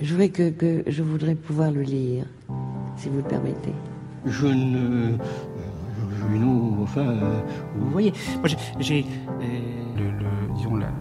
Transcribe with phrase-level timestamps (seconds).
[0.00, 2.24] Je voudrais que, que, je voudrais pouvoir le lire,
[2.96, 3.72] si vous le permettez.
[4.26, 5.16] Je ne.
[6.32, 7.00] Non, enfin.
[7.08, 7.40] euh,
[7.76, 9.04] vous voyez, moi j'ai.
[9.04, 9.44] euh,
[9.96, 10.92] Le, le- disons la-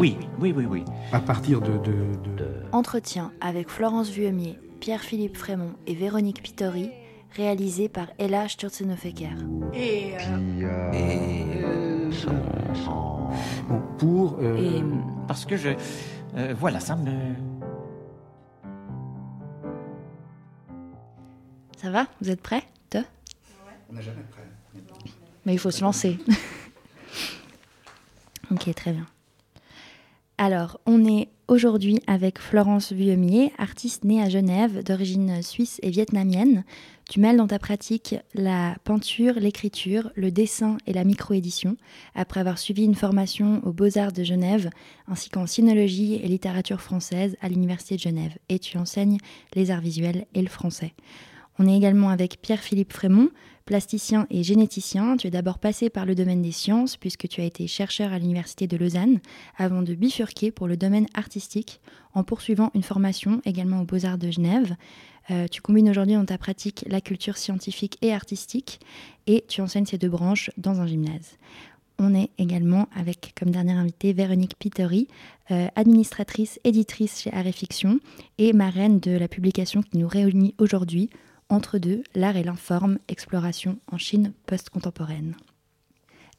[0.00, 0.84] Oui, oui, oui, oui.
[1.12, 6.90] à partir de, de- de- Entretien avec Florence Vuillemier, Pierre-Philippe Frémont et Véronique Pittori,
[7.36, 9.14] réalisé par Ella Sturzenhofer.
[9.74, 11.64] Et, euh, Et.
[11.64, 12.10] euh,
[13.68, 14.82] bon, pour euh, et.
[15.28, 15.70] Parce que je.
[16.36, 17.10] euh, voilà, ça me.
[21.82, 22.06] Ça va?
[22.20, 22.62] Vous êtes prêts?
[22.90, 22.98] Te
[23.90, 24.46] on n'est jamais prêt.
[25.44, 26.16] Mais il faut se lancer.
[28.52, 29.06] ok, très bien.
[30.38, 36.64] Alors, on est aujourd'hui avec Florence Vuillemier, artiste née à Genève, d'origine suisse et vietnamienne.
[37.10, 41.76] Tu mêles dans ta pratique la peinture, l'écriture, le dessin et la microédition,
[42.14, 44.70] après avoir suivi une formation aux Beaux-Arts de Genève,
[45.08, 48.38] ainsi qu'en sinologie et littérature française à l'Université de Genève.
[48.48, 49.18] Et tu enseignes
[49.54, 50.94] les arts visuels et le français.
[51.58, 53.28] On est également avec Pierre-Philippe Frémont,
[53.64, 55.16] plasticien et généticien.
[55.16, 58.18] Tu es d'abord passé par le domaine des sciences, puisque tu as été chercheur à
[58.18, 59.20] l'Université de Lausanne,
[59.56, 61.80] avant de bifurquer pour le domaine artistique,
[62.14, 64.76] en poursuivant une formation également aux Beaux-Arts de Genève.
[65.30, 68.80] Euh, tu combines aujourd'hui dans ta pratique la culture scientifique et artistique,
[69.26, 71.38] et tu enseignes ces deux branches dans un gymnase.
[71.98, 75.06] On est également avec comme dernière invitée Véronique Pittori,
[75.50, 78.00] euh, administratrice, éditrice chez Art et Fiction
[78.38, 81.10] et marraine de la publication qui nous réunit aujourd'hui,
[81.52, 85.36] Entre deux, l'art et l'informe, exploration en Chine post-contemporaine.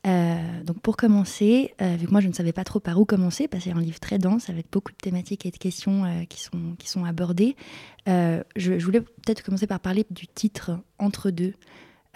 [0.07, 3.05] Euh, donc pour commencer, euh, vu que moi je ne savais pas trop par où
[3.05, 6.03] commencer, parce que c'est un livre très dense avec beaucoup de thématiques et de questions
[6.03, 7.55] euh, qui, sont, qui sont abordées,
[8.07, 11.53] je, voulais peut-être commencer par parler du titre Entre deux.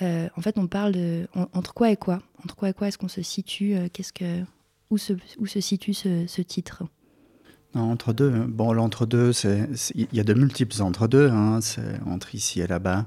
[0.02, 2.24] En fait, on parle de en- entre quoi et quoi?
[2.44, 3.76] Entre quoi et quoi est-ce qu'on se situe?
[3.94, 4.44] Qu'est-ce que
[4.90, 6.84] où se, où se situe ce titre?
[7.78, 8.32] Non, entre deux.
[8.32, 9.32] Bon, l'entre-deux,
[9.94, 11.30] il y a de multiples entre-deux.
[11.30, 13.06] Hein, c'est entre ici et là-bas.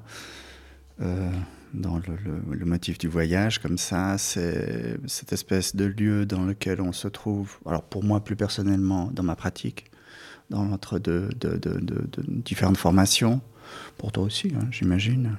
[1.03, 1.29] Euh,
[1.75, 6.93] dans le, motif du voyage, comme ça, c'est cette espèce de lieu dans lequel on
[6.93, 7.59] se trouve.
[7.67, 9.91] Alors, pour moi, plus personnellement, dans ma pratique,
[10.51, 11.59] dans l'entre-deux de,
[12.29, 13.41] différentes formations.
[13.99, 15.37] Pour toi aussi, hein, j'imagine.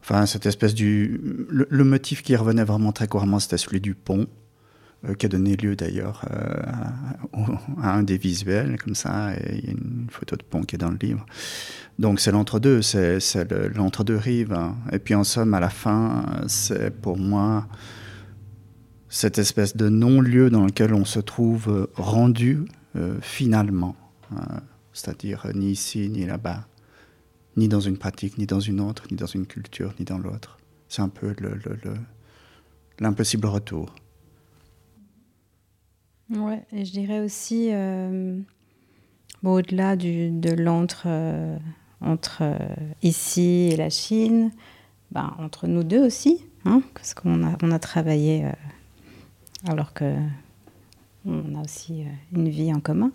[0.00, 1.20] Enfin, cette espèce du.
[1.50, 4.26] Le motif qui revenait vraiment très couramment, c'était celui du pont
[5.08, 6.62] euh, qui a donné lieu d'ailleurs euh,
[7.82, 10.74] à, un des visuels, comme ça, et il y a une photo de pont qui
[10.76, 11.24] est dans le livre.
[11.98, 14.52] Donc c'est l'entre-deux, c'est c'est le- l'entre-deux rives.
[14.52, 14.76] hein.
[14.92, 17.66] Et puis en somme, à la fin, c'est pour moi
[19.08, 22.64] cette espèce de non-lieu dans lequel on se trouve euh, rendu
[23.20, 23.96] finalement.
[24.32, 24.36] euh,
[24.92, 26.66] C'est-à-dire ni ici, ni là-bas,
[27.56, 30.58] ni dans une pratique, ni dans une autre, ni dans une culture, ni dans l'autre.
[30.88, 31.94] C'est un peu le- le- le-
[32.98, 33.94] l'impossible retour.
[36.30, 38.38] Ouais, et je dirais aussi, euh,
[39.42, 41.58] au-delà de l'entre euh,
[42.00, 42.56] entre euh,
[43.02, 44.52] ici et la Chine,
[45.10, 48.46] ben, entre nous deux aussi, hein, parce qu'on a, on a travaillé
[49.66, 50.14] alors que
[51.26, 53.10] on a aussi une vie en commun.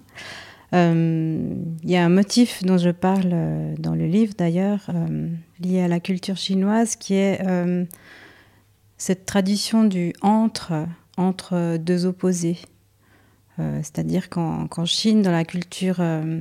[0.74, 3.34] Il y a un motif dont je parle
[3.80, 4.90] dans le livre d'ailleurs,
[5.62, 7.42] lié à la culture chinoise, qui est
[8.98, 12.58] cette tradition du entre, entre deux opposés.
[13.60, 16.40] Euh, C'est-à-dire qu'en Chine, dans la culture euh,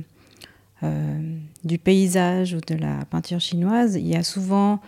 [0.83, 4.81] euh, du paysage ou de la peinture chinoise, il y a souvent,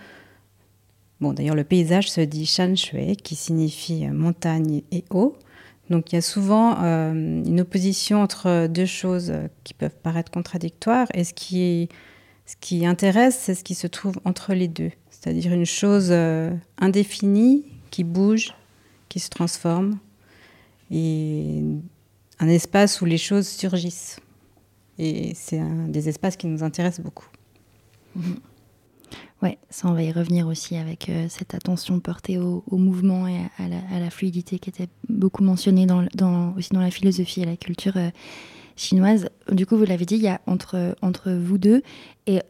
[1.22, 5.38] bon d'ailleurs le paysage se dit shan shui, qui signifie montagne et eau.
[5.90, 9.32] Donc il y a souvent une opposition entre deux choses
[9.64, 11.88] qui peuvent paraître contradictoires, et ce qui,
[12.46, 16.14] ce qui intéresse, c'est ce qui se trouve entre les deux, c'est-à-dire une chose
[16.78, 18.54] indéfinie qui bouge,
[19.08, 19.98] qui se transforme,
[20.92, 21.64] et
[22.40, 24.20] un espace où les choses surgissent.
[25.00, 27.28] Et c'est un des espaces qui nous intéressent beaucoup.
[29.44, 33.38] Ouais, ça on va y revenir aussi avec euh, cette attention portée au, mouvement et
[33.60, 35.86] à, la, fluidité qui était beaucoup mentionnée
[36.58, 38.10] aussi dans la philosophie et la culture euh,
[38.76, 39.30] chinoise.
[39.52, 40.96] Du coup, vous l'avez dit, il y a entre,
[41.32, 41.84] vous deux
[42.26, 42.42] et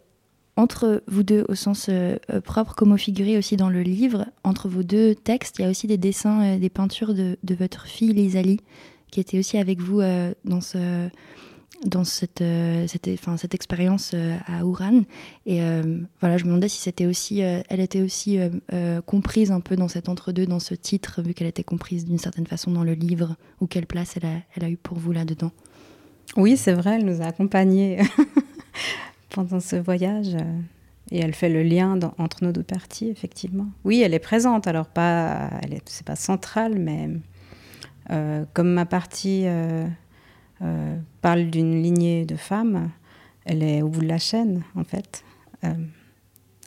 [0.56, 4.84] entre vous deux au sens euh, propre comme figuré aussi dans le livre, entre vos
[4.84, 8.62] deux textes, il y a aussi des dessins, des peintures de, votre fille Lisalie
[9.20, 11.10] était aussi avec vous euh, dans ce
[11.86, 15.04] dans cette, euh, cette, enfin, cette expérience euh, à Ouran.
[15.46, 15.60] Et
[16.20, 18.40] voilà, je me demandais si c'était aussi, elle était aussi
[19.06, 22.48] comprise un peu dans cet entre-deux, dans ce titre, vu qu'elle était comprise d'une certaine
[22.48, 25.52] façon dans le livre, ou quelle place elle a, elle a eu pour vous là-dedans.
[26.36, 28.00] Oui, c'est vrai, elle nous a accompagnés
[29.30, 30.36] pendant ce voyage.
[31.12, 33.68] Et elle fait le lien entre nos deux parties, effectivement.
[33.86, 35.52] Oui, elle est présente, alors pas,
[35.86, 37.10] c'est pas centrale, mais
[38.10, 39.88] euh, comme ma partie euh,
[40.62, 42.90] euh, parle d'une lignée de femmes,
[43.46, 45.24] elle est au bout de la chaîne, en fait,
[45.64, 45.74] euh,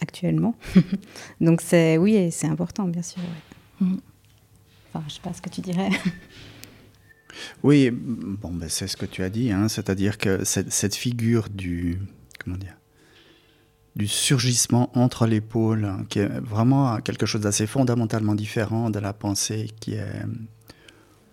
[0.00, 0.54] actuellement.
[1.40, 3.22] Donc, c'est, oui, c'est important, bien sûr.
[3.80, 3.96] Mm.
[4.92, 5.90] Enfin, je sais pas ce que tu dirais.
[7.62, 11.48] Oui, bon, ben c'est ce que tu as dit, hein, c'est-à-dire que cette, cette, figure
[11.48, 12.00] du,
[12.42, 12.76] comment dire,
[13.94, 18.98] du surgissement entre les pôles, hein, qui est vraiment quelque chose d'assez fondamentalement différent de
[18.98, 20.24] la pensée qui est,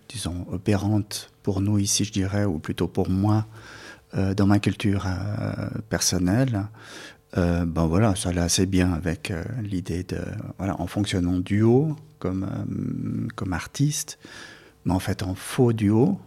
[0.08, 3.46] disons, opérante pour nous ici, je dirais, ou plutôt pour moi,
[4.16, 6.66] euh, dans ma culture euh, personnelle.
[7.36, 9.32] Euh, ben voilà, ça allait assez bien avec
[9.62, 10.20] l'idée de,
[10.56, 12.48] voilà, en fonctionnant duo comme,
[13.36, 14.18] comme artiste,
[14.86, 16.18] mais en fait en faux duo.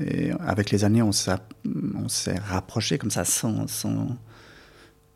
[0.00, 4.16] et avec les années, on s'est rapproché comme ça sans, sans,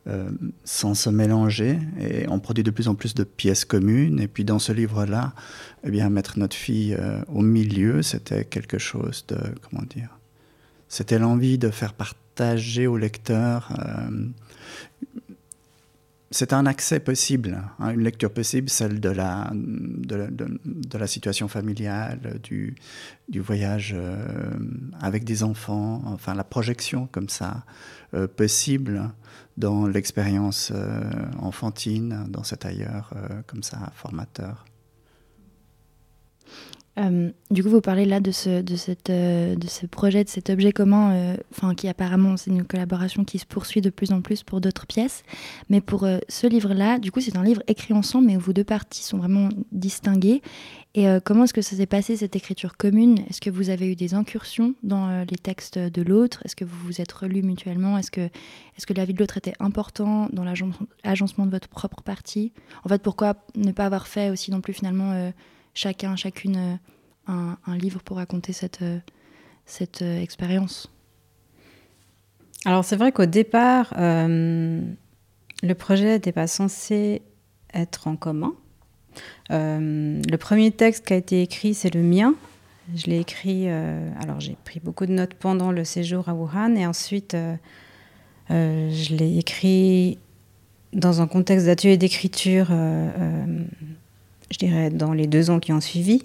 [0.06, 0.30] euh,
[0.64, 4.18] sans se mélanger et on produit de plus en plus de pièces communes.
[4.18, 5.34] Et puis dans ce livre-là,
[5.84, 10.18] eh bien, mettre notre fille euh, au milieu, c'était quelque chose de, comment dire,
[10.88, 13.68] c'était l'envie de faire partager au lecteur.
[13.78, 14.26] Euh,
[16.30, 22.38] c'est un accès possible, hein, une lecture possible, celle de la, de la, situation familiale,
[22.42, 22.76] du,
[23.34, 23.96] voyage
[25.00, 27.64] avec des enfants, enfin la projection comme ça
[28.36, 29.10] possible
[29.60, 31.02] dans l'expérience euh,
[31.38, 34.64] enfantine, dans cet ailleurs euh, comme ça, formateur.
[36.98, 41.74] Euh, du coup, vous parlez là de ce, ce projet, de cet objet commun, enfin
[41.74, 45.22] qui apparemment c'est une collaboration qui se poursuit de plus en plus pour d'autres pièces.
[45.68, 48.64] Mais pour ce livre-là, du coup, c'est un livre écrit ensemble, mais où vos deux
[48.64, 50.42] parties sont vraiment distinguées.
[50.94, 53.20] Et euh, comment est-ce que ça s'est passé, cette écriture commune?
[53.28, 56.42] Est-ce que vous avez eu des incursions dans euh, les textes de l'autre?
[56.44, 57.96] Est-ce que vous vous êtes relus mutuellement?
[57.96, 62.52] Est-ce que, est que l'avis de l'autre était important dans l'agencement de votre propre partie?
[62.82, 65.30] En fait, pourquoi ne pas avoir fait aussi non plus finalement euh,
[65.74, 66.78] chacun, chacune
[67.26, 68.84] un, un, livre pour raconter cette,
[69.66, 70.90] cette expérience
[72.64, 77.22] Alors c'est vrai qu'au départ, le projet n'était pas censé
[77.74, 78.54] être en commun.
[79.50, 82.34] Euh, le premier texte qui a été écrit, c'est le mien.
[82.94, 86.74] Je l'ai écrit, euh, alors j'ai pris beaucoup de notes pendant le séjour à Wuhan
[86.74, 87.56] et ensuite euh,
[88.48, 90.18] je l'ai écrit
[90.92, 92.66] dans un contexte d'atelier d'écriture,
[94.50, 96.24] je dirais dans les deux ans qui ont suivi.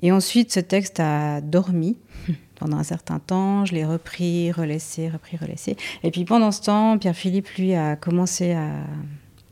[0.00, 1.96] Et ensuite, ce texte a dormi
[2.56, 3.64] pendant un certain temps.
[3.64, 5.76] Je l'ai repris, relaissé, repris, relaissé.
[6.02, 8.68] Et puis pendant ce temps, Pierre-Philippe, lui, a commencé à.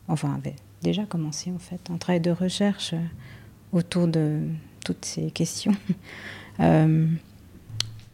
[0.07, 2.93] Enfin, avait déjà commencé en fait un travail de recherche
[3.71, 4.39] autour de
[4.83, 5.75] toutes ces questions.
[6.59, 7.07] Euh,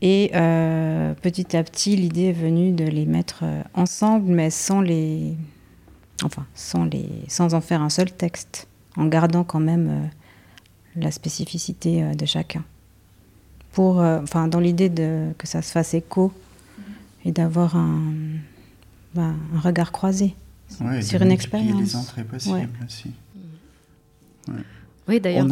[0.01, 3.43] et euh, petit à petit, l'idée est venue de les mettre
[3.73, 5.33] ensemble, mais sans les,
[6.23, 8.67] enfin, sans les, sans en faire un seul texte,
[8.97, 10.09] en gardant quand même
[10.95, 12.63] la spécificité de chacun.
[13.71, 16.33] Pour, enfin, dans l'idée de que ça se fasse écho
[17.25, 18.13] et d'avoir un,
[19.13, 20.35] bah, un regard croisé
[21.01, 21.79] sur une expérience.
[21.79, 23.11] les entrées possibles aussi.
[25.07, 25.47] Oui, d'ailleurs,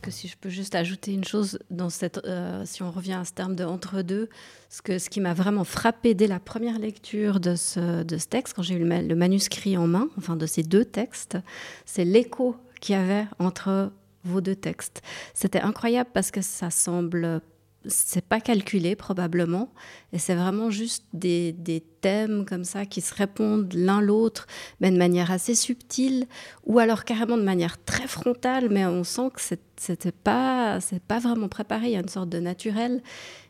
[0.00, 3.24] que si je peux juste ajouter une chose, dans cette, euh, si on revient à
[3.26, 4.30] ce terme de entre-deux,
[4.70, 8.26] ce, que, ce qui m'a vraiment frappé dès la première lecture de ce, de ce
[8.26, 11.36] texte, quand j'ai eu le, le, manuscrit en main, enfin de ces deux textes,
[11.84, 13.92] c'est l'écho qu'il y avait entre
[14.24, 15.00] vos deux textes.
[15.32, 17.40] C'était incroyable parce que ça semble
[17.86, 19.70] c'est pas calculé probablement,
[20.12, 24.46] et c'est vraiment juste des, des, thèmes comme ça qui se répondent l'un l'autre,
[24.80, 26.26] mais de manière assez subtile,
[26.66, 31.18] ou alors carrément de manière très frontale, mais on sent que c'était pas, c'est pas
[31.18, 33.00] vraiment préparé, il y a une sorte de naturel.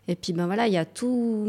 [0.07, 1.47] Et puis ben voilà, il y a tout,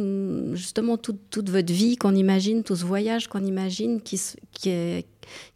[0.53, 4.19] justement toute votre vie qu'on imagine, tout ce voyage qu'on imagine qui,
[4.53, 5.05] qui, est,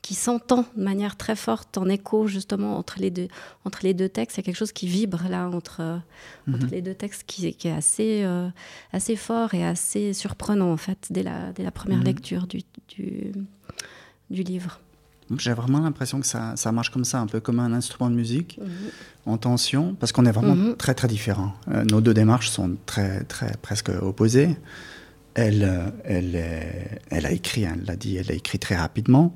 [0.02, 3.30] qui s'entend de manière très forte en écho justement entre les deux,
[3.64, 4.36] entre les deux textes.
[4.36, 6.02] Il y a quelque chose qui vibre là entre,
[6.50, 6.72] entre mhm.
[6.72, 8.50] les deux textes qui, qui est assez, euh,
[8.92, 12.06] assez fort et assez surprenant en fait dès la, dès la première mhm.
[12.06, 13.32] lecture du, du,
[14.30, 14.80] du livre.
[15.38, 18.16] J'ai vraiment l'impression que ça, ça, marche comme ça, un peu comme un instrument de
[18.16, 18.68] musique, mhm.
[19.28, 21.54] en tension, parce qu'on est vraiment très très différents.
[21.68, 24.58] Euh, nos deux démarches sont très, très presque opposées.
[25.36, 29.36] Elle, euh, elle, elle a écrit, hein, elle l'a dit, elle a écrit très rapidement.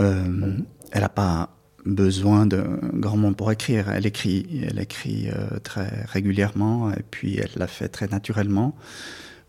[0.00, 0.56] Euh,
[0.92, 1.50] elle n'a pas
[1.84, 3.90] besoin de grand monde pour écrire.
[3.90, 8.74] Elle écrit, elle écrit euh, très régulièrement et puis elle l'a fait très naturellement.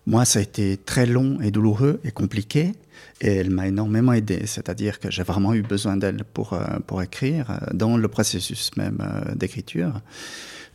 [0.06, 2.74] Moi, ça a été très long et douloureux et compliqué
[3.22, 4.46] et elle m'a énormément aidé.
[4.48, 9.00] C'est-à-dire que j'ai vraiment eu besoin d'elle pour, euh, pour écrire dans le processus même
[9.36, 10.02] d'écriture.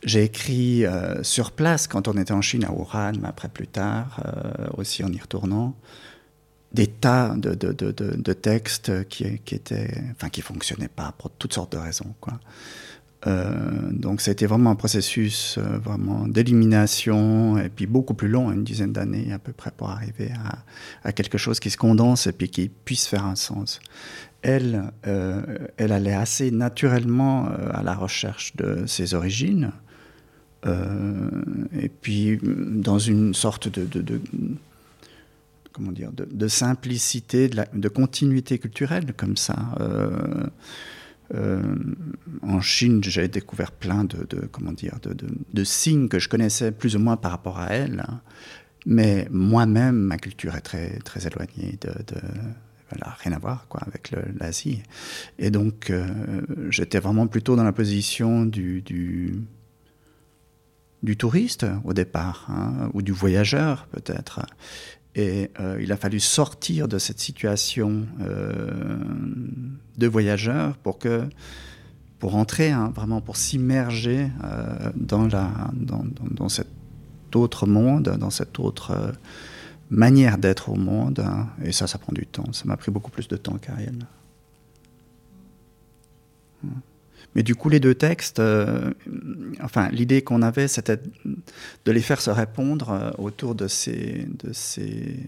[0.03, 0.85] J'ai écrit
[1.23, 4.21] sur place quand on était en Chine à Wuhan, mais après plus tard,
[4.77, 5.75] aussi en y retournant
[6.71, 11.53] des tas de, de, de, textes qui, qui, étaient, enfin, qui fonctionnaient pas pour toutes
[11.53, 12.13] sortes de raisons.
[12.19, 12.39] Quoi.
[13.27, 13.51] Euh,
[13.91, 18.51] donc ça a été vraiment un processus euh, vraiment d'élimination et puis beaucoup plus long,
[18.51, 20.31] une dizaine d'années à peu près pour arriver
[21.03, 23.79] à, quelque chose qui se condense et puis qui puisse faire un sens.
[24.43, 25.41] Elle, euh,
[25.77, 29.71] elle allait assez naturellement à la recherche de ses origines
[30.65, 34.19] et puis dans une sorte de,
[35.71, 39.55] comment dire, de, simplicité, de, continuité culturelle comme ça.
[41.35, 41.61] Euh,
[42.41, 45.15] en Chine, j'ai découvert plein de, comment dire, de,
[45.53, 48.05] de, signes que je connaissais plus ou moins par rapport à elle.
[48.07, 48.21] Hein.
[48.85, 51.91] Mais moi-même, ma culture est très, très éloignée de,
[52.89, 54.81] voilà, rien à voir quoi, avec l'Asie.
[55.37, 56.07] Et donc, euh,
[56.69, 59.41] j'étais vraiment plutôt dans la position du, du,
[61.03, 64.45] du touriste au départ, hein, ou du voyageur peut-être.
[65.17, 68.99] Et euh, il a fallu sortir de cette situation euh,
[69.97, 71.27] de voyageur pour que
[72.19, 76.67] pour entrer hein, vraiment pour s'immerger euh, dans la dans, dans, cet
[77.33, 79.13] autre monde, dans cette autre
[79.89, 81.19] manière d'être au monde.
[81.19, 81.47] Hein.
[81.63, 82.53] Et ça, ça prend du temps.
[82.53, 84.05] Ça m'a pris beaucoup plus de temps qu'Ariel.
[87.37, 88.91] Mais du coup, les deux textes, euh,
[89.61, 90.97] enfin, l'idée qu'on avait, c'était
[91.85, 95.23] de les faire se répondre euh, autour de ces, de ces,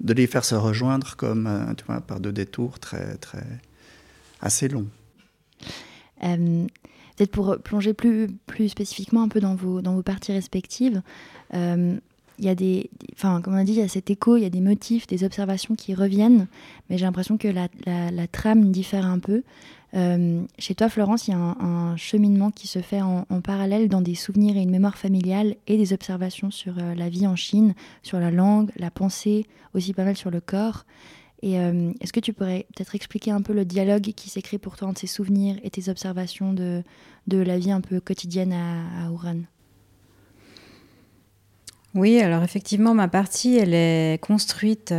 [0.00, 3.46] de les faire se rejoindre comme, euh, par deux détours très, très,
[4.40, 4.88] assez longs.
[6.24, 6.66] Euh,
[7.16, 11.02] Peut-être pour plonger plus, plus spécifiquement un peu dans vos, dans vos parties respectives,
[12.38, 14.42] il y a des, enfin, comme on a dit, il y a cet écho, il
[14.42, 16.48] y a des motifs, des observations qui reviennent,
[16.88, 17.68] mais j'ai l'impression que la,
[18.26, 19.42] trame diffère un peu.
[19.94, 24.00] Euh, chez toi, Florence, il y a un, cheminement qui se fait en, parallèle dans
[24.00, 27.74] des souvenirs et une mémoire familiale et des observations sur euh, la vie en Chine,
[28.02, 30.84] sur la langue, la pensée, aussi pas mal sur le corps.
[31.42, 34.76] Et euh, est-ce que tu pourrais peut-être expliquer un peu le dialogue qui s'écrit pour
[34.76, 36.82] toi entre ces souvenirs et tes observations de,
[37.28, 39.34] la vie un peu quotidienne à, à
[41.94, 44.94] Oui, alors effectivement, ma partie, elle est construite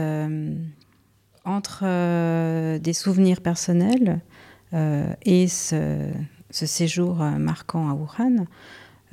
[1.46, 4.22] entre des souvenirs personnels
[4.74, 6.10] et ce,
[6.50, 8.46] séjour marquant à Wuhan.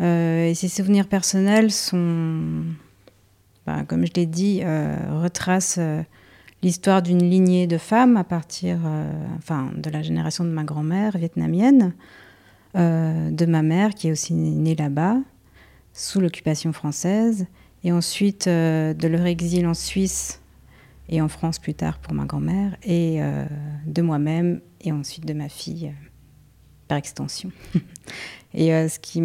[0.00, 2.64] Euh, et ces souvenirs personnels sont,
[3.66, 5.80] ben, comme je l'ai dit, euh, retracent
[6.62, 8.78] l'histoire d'une lignée de femmes à partir
[9.38, 11.94] enfin, de la génération de ma grand-mère vietnamienne,
[12.74, 15.16] de ma mère qui est aussi née là-bas,
[15.94, 17.46] sous l'occupation française,
[17.82, 20.40] et ensuite de leur exil en Suisse
[21.10, 23.44] et en France plus tard pour ma grand-mère, et euh,
[23.84, 26.08] de moi-même et ensuite de ma fille euh,
[26.86, 27.50] par extension.
[28.54, 29.20] et euh, ce qui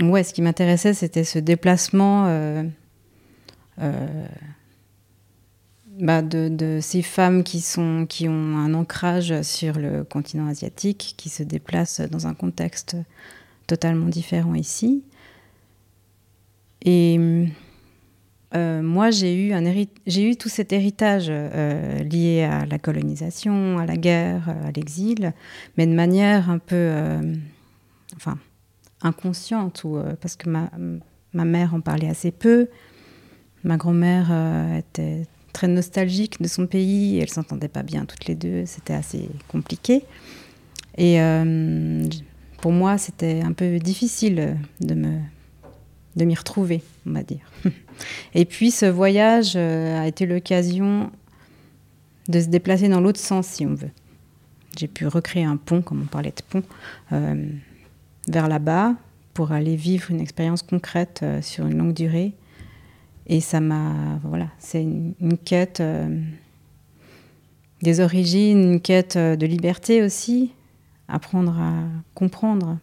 [0.00, 2.24] ouais, ce qui m'intéressait, c'était ce déplacement
[5.98, 11.14] bah de, de, ces femmes qui, sont, qui ont un ancrage sur le continent asiatique,
[11.18, 12.96] qui se déplacent dans un contexte
[13.66, 15.02] totalement différent ici.
[16.82, 17.18] Et
[18.54, 24.48] euh, moi, j'ai eu, tout cet héritage euh, lié à la colonisation, à la guerre,
[24.48, 25.32] à l'exil,
[25.76, 27.34] mais de manière un peu, euh,
[28.16, 28.38] enfin,
[29.02, 30.70] inconsciente, euh, parce que ma,
[31.32, 32.68] mère en parlait assez peu.
[33.62, 38.34] Ma grand-mère euh, était très nostalgique de son pays, elle s'entendait pas bien toutes les
[38.34, 40.04] deux, c'était assez compliqué.
[40.96, 42.04] Et euh,
[42.60, 45.18] pour moi, c'était un peu difficile de me
[46.16, 47.50] de m'y retrouver, on va dire.
[48.34, 51.10] Et puis ce voyage euh, a été l'occasion
[52.28, 53.90] de se déplacer dans l'autre sens, si on veut.
[54.78, 56.62] J'ai pu recréer un pont, comme on parlait de pont,
[57.12, 57.46] euh,
[58.28, 58.94] vers là-bas
[59.34, 62.32] pour aller vivre une expérience concrète euh, sur une longue durée.
[63.26, 64.18] Et ça m'a.
[64.24, 65.80] Voilà, c'est une, quête
[67.80, 70.50] des origines, une quête de liberté aussi,
[71.06, 72.78] apprendre à comprendre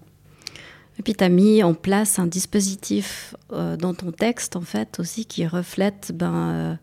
[1.00, 5.00] et puis tu as mis en place un dispositif euh, dans ton texte, en fait,
[5.00, 6.80] aussi, qui reflète ben,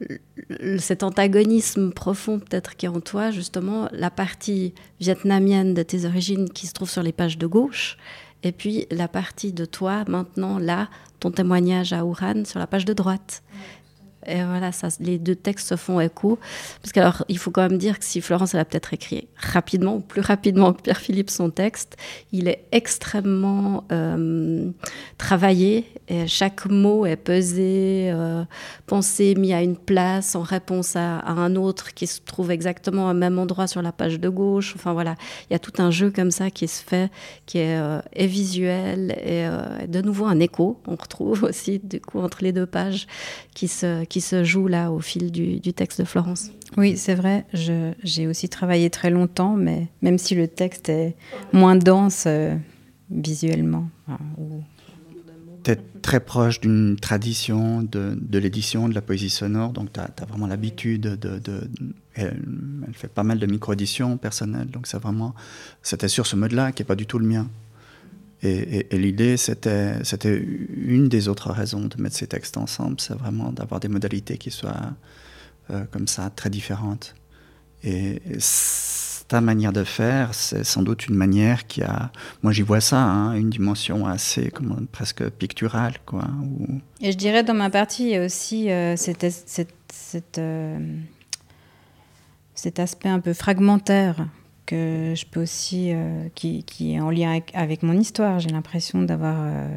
[0.00, 6.04] euh, cet antagonisme profond peut-être qui est en toi, justement, la partie vietnamienne de tes
[6.04, 7.96] origines qui se trouve sur les pages de gauche,
[8.42, 10.88] et puis la partie de toi, maintenant, là,
[11.20, 13.42] ton témoignage à Wuhan, sur la page de droite.
[14.26, 16.38] Et voilà, les deux textes se font écho.
[16.82, 19.96] Parce qu'alors, il faut quand même dire que si Florence, elle a peut-être écrit rapidement,
[19.96, 21.96] ou plus rapidement que Pierre-Philippe son texte,
[22.32, 24.70] il est extrêmement euh,
[25.18, 25.86] travaillé.
[26.26, 28.44] Chaque mot est pesé, euh,
[28.86, 33.14] pensé, mis à une place en réponse à, un autre qui se trouve exactement au
[33.14, 34.74] même endroit sur la page de gauche.
[34.76, 35.16] Enfin voilà,
[35.48, 37.10] il y a tout un jeu comme ça qui se fait,
[37.46, 39.46] qui est, euh, visuel et
[39.86, 40.80] de nouveau un écho.
[40.86, 43.06] On retrouve aussi, du coup, entre les deux pages
[43.54, 46.50] qui se, qui se joue là au fil du, texte de Florence.
[46.78, 47.44] Oui, c'est vrai.
[47.52, 51.14] J'ai aussi travaillé très longtemps, mais même si le texte est
[51.52, 52.56] moins dense euh,
[53.10, 53.90] visuellement.
[55.64, 60.00] Tu es très proche d'une tradition de, de l'édition, de la poésie sonore, donc tu
[60.00, 61.68] as, vraiment l'habitude de, de,
[62.14, 62.42] elle,
[62.94, 65.34] fait pas mal de micro-éditions personnelles, donc c'est vraiment.
[65.82, 67.50] C'était sur ce mode-là qui n'est pas du tout le mien.
[68.42, 69.94] Et, l'idée, c'était,
[70.76, 74.50] une des autres raisons de mettre ces textes ensemble, c'est vraiment d'avoir des modalités qui
[74.50, 74.92] soient
[75.70, 77.14] euh, comme ça, très différentes.
[77.82, 78.20] Et,
[79.28, 82.12] ta manière de faire, c'est sans doute une manière qui a,
[82.44, 85.94] moi j'y vois ça, hein, une dimension assez comment, presque picturale.
[86.06, 86.24] Quoi,
[87.00, 88.94] Et je dirais dans ma partie, aussi euh,
[90.38, 90.78] euh,
[92.54, 94.28] cet aspect un peu fragmentaire
[94.66, 98.40] que je peux aussi, euh, qui, est en lien avec, mon histoire.
[98.40, 99.68] J'ai l'impression d'avoir euh,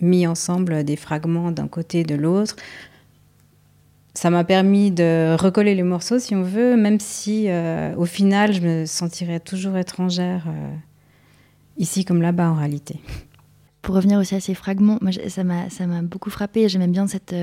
[0.00, 2.56] mis ensemble des fragments d'un côté et de l'autre.
[4.14, 8.52] Ça m'a permis de recoller les morceaux, si on veut, même si euh, au final,
[8.52, 10.46] je me sentirais toujours étrangère,
[11.76, 13.00] ici comme là-bas en réalité.
[13.82, 16.68] Pour revenir aussi à ces fragments, moi, ça m'a beaucoup frappé.
[16.68, 17.34] J'aimais bien cette.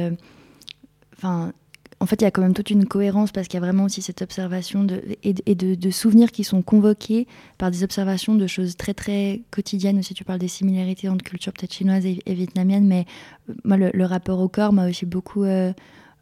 [1.15, 1.53] Enfin,
[2.01, 3.83] en fait, il y a quand même toute une cohérence parce qu'il y a vraiment
[3.83, 4.87] aussi cette observation
[5.23, 7.27] et, de, souvenirs qui sont convoqués
[7.59, 9.99] par des observations de choses très très quotidiennes.
[9.99, 13.05] Aussi, tu parles des similarités entre culture peut-être chinoise et, vietnamienne, mais
[13.49, 15.43] euh, moi, le, rapport au corps m'a aussi beaucoup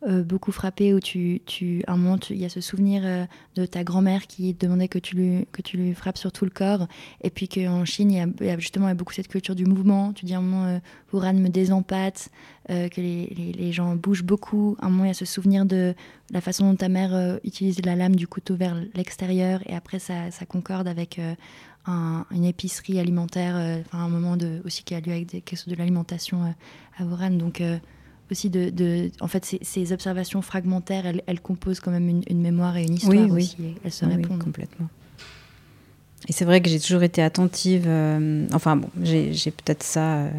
[0.07, 3.25] euh, beaucoup frappé où tu, tu un moment il y a ce souvenir euh,
[3.55, 6.51] de ta grand-mère qui demandait que tu lui que tu lui frappes sur tout le
[6.51, 6.87] corps.
[7.21, 10.13] Et puis qu'en Chine il y, a, justement y a beaucoup cette culture du mouvement.
[10.13, 10.79] Tu dis un moment
[11.13, 12.29] euh, me désempate
[12.69, 14.77] euh, que les, les, gens bougent beaucoup.
[14.79, 15.93] Un moment il y a ce souvenir de
[16.31, 19.61] la façon dont ta mère utilise la lame du couteau vers l'extérieur.
[19.65, 21.19] Et après ça, ça concorde avec
[21.87, 26.55] une épicerie alimentaire enfin un moment aussi qui a lieu avec des, chose de l'alimentation
[26.97, 27.61] à Wuhan donc
[28.31, 32.95] aussi de, en fait ces, observations fragmentaires elles, composent quand même une, mémoire et une
[32.95, 34.89] histoire oui, aussi elles se répondent complètement
[36.27, 40.31] et c'est vrai que j'ai toujours été attentive euh, enfin bon j'ai peut-être ça euh,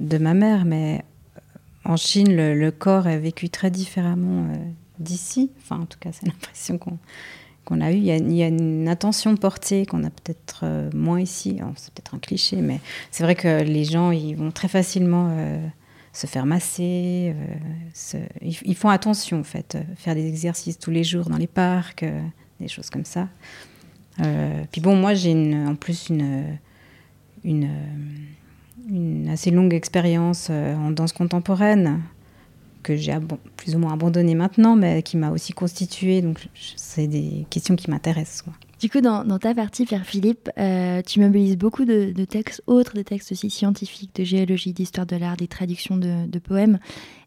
[0.00, 1.02] de ma mère mais
[1.36, 1.40] euh,
[1.84, 4.46] en Chine le, corps est vécu très différemment
[4.98, 6.98] d'ici enfin en tout cas c'est l'impression qu'on
[7.64, 7.96] qu'on a eu.
[7.96, 11.60] Il y a, une attention portée qu'on a peut-être moins ici.
[11.76, 12.78] C'est peut-être un cliché, mais
[13.10, 15.34] c'est vrai que les gens, ils vont très facilement
[16.14, 17.34] se faire masser.
[18.14, 21.48] Euh, ils, font attention, en fait, euh, faire des exercices tous les jours dans les
[21.48, 22.20] parcs, euh,
[22.60, 23.28] des choses comme ça.
[24.70, 25.34] puis bon, moi, j'ai
[25.66, 27.68] en plus une,
[29.28, 32.00] assez longue expérience en danse contemporaine
[32.84, 33.16] que j'ai
[33.56, 36.22] plus ou moins abandonnée maintenant, mais qui m'a aussi constituée.
[36.22, 36.46] Donc,
[36.76, 38.44] c'est des questions qui m'intéressent.
[38.84, 43.32] Du coup, dans, ta partie, Pierre-Philippe, euh, tu mobilises beaucoup de, textes autres, des textes
[43.32, 46.78] aussi scientifiques, de géologie, d'histoire de l'art, des traductions de, poèmes.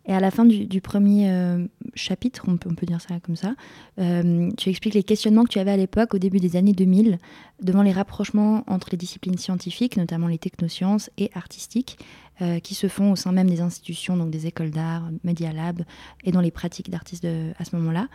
[0.06, 1.65] Et à la fin du, premier euh,
[1.96, 3.56] chapitre, on peut, dire ça comme ça,
[3.98, 7.17] euh, tu expliques les questionnements que tu avais à l'époque, au début des années 2000,
[7.63, 11.98] devant les rapprochements entre les disciplines scientifiques, notamment les technosciences, et artistiques,
[12.41, 15.84] euh, qui se font au sein même des institutions, donc des écoles d'art, Media Lab,
[16.23, 18.08] et dans les pratiques d'artistes à ce moment-là.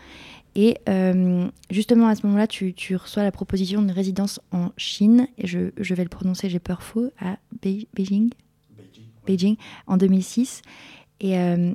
[0.54, 0.76] Et
[1.70, 6.02] justement, à ce moment-là, tu, reçois la proposition d'une résidence en Chine, et je, vais
[6.02, 8.30] le prononcer, j'ai peur faux, à Beijing, Beijing,
[9.26, 9.56] Beijing
[9.86, 10.62] en 2006.
[11.22, 11.72] Et euh,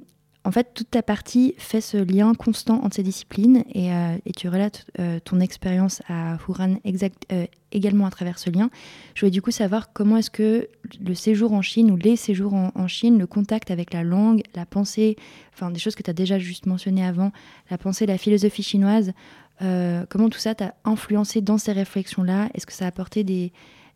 [0.47, 4.47] en fait, toute ta partie fait ce lien constant entre ces disciplines et, euh, tu
[4.47, 7.25] relates euh, ton expérience à Huran exact,
[7.73, 8.69] également à travers ce lien.
[9.13, 10.69] Je voulais du coup savoir comment est-ce que
[11.05, 14.65] le séjour en Chine ou les séjours en, Chine, le contact avec la langue, la
[14.65, 15.17] pensée,
[15.53, 17.33] enfin des choses que tu as déjà juste mentionnées avant,
[17.69, 19.11] la pensée, la philosophie chinoise,
[19.59, 22.47] comment tout ça t'a influencé dans ces réflexions-là?
[22.53, 23.51] Est-ce que ça a apporté des,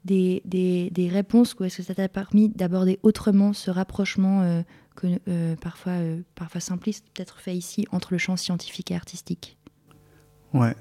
[0.06, 4.64] des, des, des réponses ou est-ce que ça t'a permis d'aborder autrement ce rapprochement
[4.96, 9.58] que, euh, parfois, euh, parfois simpliste, peut-être fait ici entre le champ scientifique et artistique?
[10.54, 10.76] Ouais.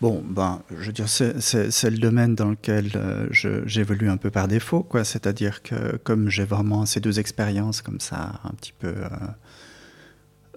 [0.00, 4.48] Bon, ben, je veux dire, c'est le domaine dans lequel euh, j'évolue un peu par
[4.48, 5.04] défaut, quoi.
[5.04, 8.94] C'est-à-dire que comme j'ai vraiment ces deux expériences comme ça, un petit peu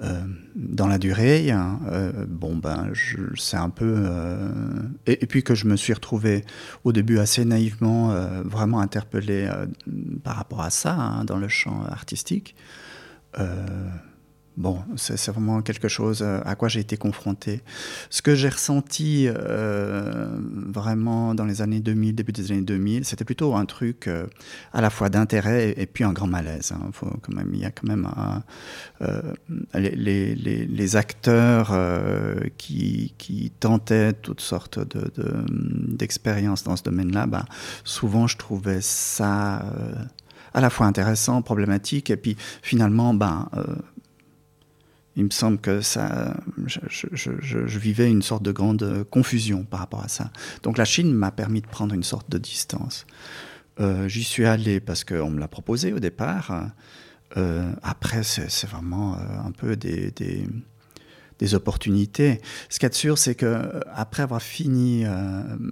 [0.03, 0.21] euh,
[0.55, 2.91] dans la durée, hein, euh, bon ben,
[3.35, 4.49] c'est un peu euh,
[5.05, 6.43] et, puis que je me suis retrouvé
[6.83, 8.13] au début assez naïvement
[8.43, 9.49] vraiment interpellé
[10.23, 12.55] par rapport à ça hein, dans le champ artistique.
[14.55, 17.61] Bon, c'est vraiment quelque chose euh, à quoi j'ai été confronté.
[18.11, 20.27] Ce que j'ai ressenti euh,
[20.67, 24.27] vraiment dans les années 2000, début des années 2000, c'était plutôt un truc euh,
[24.71, 26.71] à la fois d'intérêt et, puis un grand malaise.
[26.71, 26.91] Hein.
[27.51, 28.07] Il y a quand même
[29.73, 31.75] les, acteurs
[32.57, 34.79] qui, tentaient toutes sortes
[35.87, 37.25] d'expériences de, dans ce domaine-là.
[37.25, 37.45] Ben,
[37.83, 39.65] souvent, je trouvais ça
[40.53, 43.49] à la fois intéressant, problématique, et puis finalement, ben
[45.15, 50.07] il me semble que ça, je, vivais une sorte de grande confusion par rapport à
[50.07, 50.31] ça.
[50.63, 53.05] Donc la Chine m'a permis de prendre une sorte de distance.
[53.79, 56.71] Euh, j'y suis allé parce qu'on me l'a proposé au départ.
[57.37, 62.39] Euh, après, c'est vraiment euh, un peu des, des, opportunités.
[62.69, 65.03] Ce qu'il y a de sûr, c'est que après avoir fini,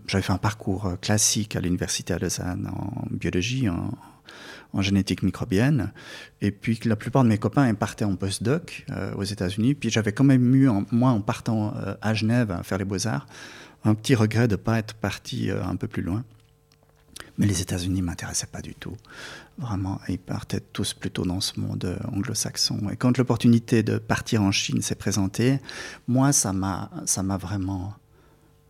[0.06, 3.69] j'avais fait un parcours classique à l'université à Lausanne en biologie,
[4.73, 5.91] en génétique microbienne.
[6.41, 9.75] Et puis la plupart de mes copains partaient en postdoc euh, aux États-Unis.
[9.75, 13.27] Puis j'avais quand même eu, moi, en partant euh, à Genève à faire les beaux-arts,
[13.84, 16.23] un petit regret de ne pas être parti euh, un peu plus loin.
[17.38, 18.95] Mais les États-Unis ne m'intéressaient pas du tout.
[19.57, 22.89] Vraiment, ils partaient tous plutôt dans ce monde anglo-saxon.
[22.91, 25.60] Et quand l'opportunité de partir en Chine s'est présentée,
[26.07, 27.95] moi, ça m'a vraiment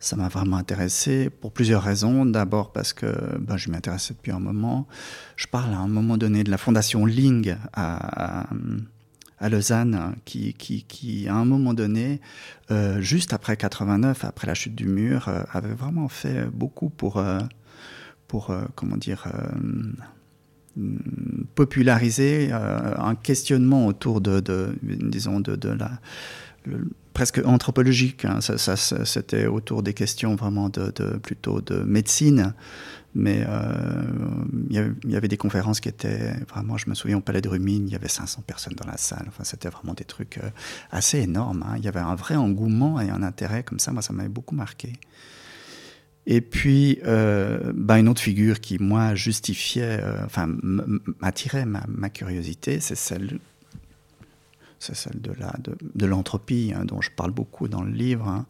[0.02, 2.26] ça m'a vraiment intéressé pour plusieurs raisons.
[2.26, 3.06] D'abord parce que
[3.38, 4.88] ben, je m'intéressais depuis un moment.
[5.36, 8.48] Je parle à un moment donné de la fondation Ling à,
[9.48, 12.20] Lausanne, qui, qui, qui, à un moment donné,
[12.72, 17.18] euh, juste après 89, après la chute du mur, euh, avait vraiment fait beaucoup pour,
[17.18, 17.38] euh,
[18.26, 19.28] pour comment dire,
[21.54, 25.90] populariser un questionnement autour de, de disons, de, de la
[27.12, 28.24] presque anthropologique.
[28.24, 28.40] Hein.
[28.40, 32.54] Ça, c'était autour des questions vraiment de, plutôt de médecine.
[33.14, 34.02] Mais euh,
[34.70, 37.86] il y, avait des conférences qui étaient vraiment, je me souviens, au Palais de Rumine,
[37.86, 39.26] il y avait 500 personnes dans la salle.
[39.28, 40.48] Enfin, c'était vraiment des trucs euh,
[40.90, 41.62] assez énormes.
[41.68, 41.74] Hein.
[41.76, 43.92] Il y avait un vrai engouement et un intérêt comme ça.
[43.92, 44.94] Moi, ça m'avait beaucoup marqué.
[46.24, 50.48] Et puis, euh, bah, une autre figure qui, moi, justifiait, enfin,
[51.20, 53.40] m'attirait ma, ma, curiosité, c'est celle
[54.82, 55.54] c'est celle de, la,
[55.94, 58.26] de, l'entropie, hein, dont je parle beaucoup dans le livre.
[58.26, 58.46] Hein.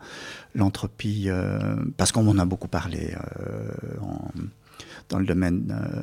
[0.55, 3.71] L'entropie, euh, parce qu'on en a beaucoup parlé euh,
[5.11, 5.71] dans le domaine.
[5.71, 6.03] Euh,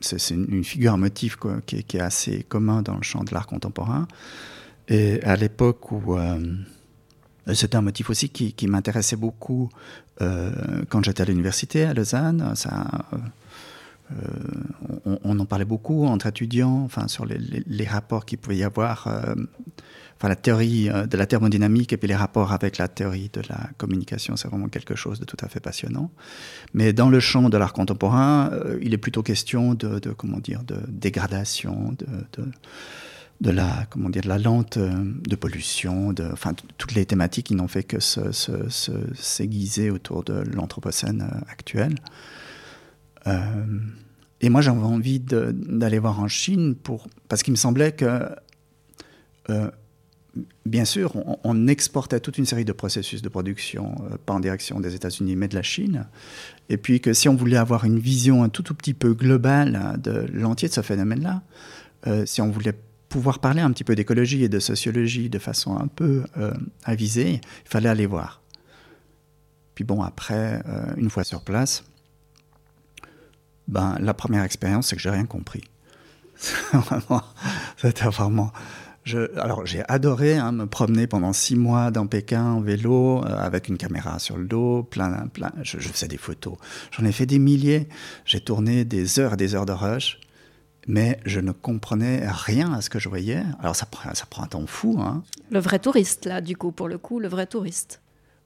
[0.00, 1.36] c'est, une, figure, un motif
[1.66, 4.08] qui, est, assez commun dans le champ de l'art contemporain.
[4.88, 6.16] Et à l'époque où.
[7.52, 9.68] c'était un motif aussi qui, qui m'intéressait beaucoup
[10.18, 12.52] quand j'étais à l'université à Lausanne.
[12.54, 12.86] Ça,
[14.12, 19.08] euh, on, en parlait beaucoup entre étudiants, enfin, sur les, rapports qu'il pouvait y avoir,
[19.08, 19.34] euh,
[20.16, 23.42] enfin, la théorie euh, de la thermodynamique et puis les rapports avec la théorie de
[23.48, 26.10] la communication, c'est vraiment quelque chose de tout à fait passionnant.
[26.72, 30.78] Mais dans le champ de l'art contemporain, il est plutôt question de, comment dire, de
[30.88, 32.44] dégradation, de,
[33.40, 37.54] de la comment dire de la lente de pollution de enfin toutes les thématiques qui
[37.54, 38.30] n'ont fait que se,
[39.14, 41.96] s'aiguiser autour de l'anthropocène actuel
[44.40, 48.28] et moi, j'avais envie d'aller voir en Chine pour, parce qu'il me semblait que,
[49.48, 49.70] euh,
[50.66, 54.78] bien sûr, on, exportait toute une série de processus de production, euh, pas en direction
[54.78, 56.06] des États-Unis, mais de la Chine.
[56.68, 59.98] Et puis que si on voulait avoir une vision un tout, tout petit peu globale
[60.02, 61.42] de l'entier de ce phénomène-là,
[62.24, 65.88] si on voulait pouvoir parler un petit peu d'écologie et de sociologie de façon un
[65.88, 66.22] peu
[66.84, 68.42] avisée, il fallait aller voir.
[69.74, 70.62] Puis bon, après,
[70.96, 71.82] une fois sur place,
[73.68, 75.64] ben, la première expérience, c'est que j'ai rien compris.
[77.76, 78.52] C'était vraiment.
[79.36, 83.68] Alors j'ai adoré hein, me promener pendant six mois dans Pékin en vélo euh, avec
[83.68, 85.52] une caméra sur le dos, plein, plein.
[85.62, 86.56] Je, faisais des photos.
[86.90, 87.88] J'en ai fait des milliers.
[88.24, 90.18] J'ai tourné des heures et des heures de rush,
[90.88, 93.44] mais je ne comprenais rien à ce que je voyais.
[93.60, 94.96] Alors ça ça prend un temps fou.
[94.98, 95.22] Hein.
[95.50, 98.00] Le vrai touriste là, du coup, pour le coup, le vrai touriste.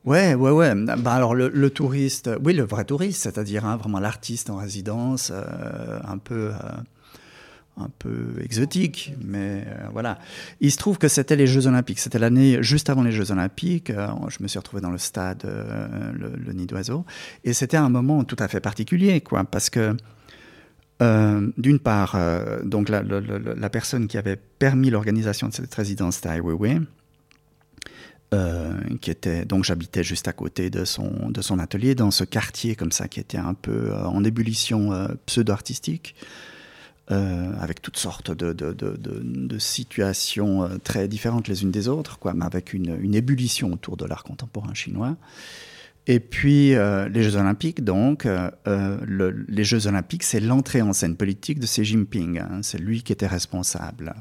[0.07, 0.75] Ouais, ouais, ouais.
[0.75, 6.01] Bah, alors le, touriste, oui, le vrai touriste, c'est-à-dire hein, vraiment l'artiste en résidence, euh,
[6.03, 6.59] un peu, euh,
[7.77, 10.19] un peu exotique, mais euh, voilà.
[10.61, 11.99] Il se trouve que c'était les Jeux Olympiques.
[11.99, 13.93] C'était l'année juste avant les Jeux Olympiques.
[13.93, 17.05] je me suis retrouvé dans le stade, le, Nid d'Oiseau,
[17.45, 19.97] et c'était un moment tout à fait particulier, quoi, parce que
[21.01, 22.19] d'une part,
[22.65, 26.81] donc la, la, personne qui avait permis l'organisation de cette résidence, c'était Ai Weiwei.
[28.33, 32.23] Euh, qui était donc j'habitais juste à côté de son de son atelier dans ce
[32.23, 36.15] quartier comme ça qui était un peu euh, en ébullition euh, pseudo-artistique
[37.09, 42.45] avec toutes sortes de, de, de, situations très différentes les unes des autres quoi mais
[42.45, 45.17] avec une, une ébullition autour de l'art contemporain chinois
[46.07, 48.29] et puis les Jeux Olympiques donc
[48.67, 52.61] le, les Jeux Olympiques c'est l'entrée en scène politique de Xi Jinping hein.
[52.63, 54.15] c'est lui qui était responsable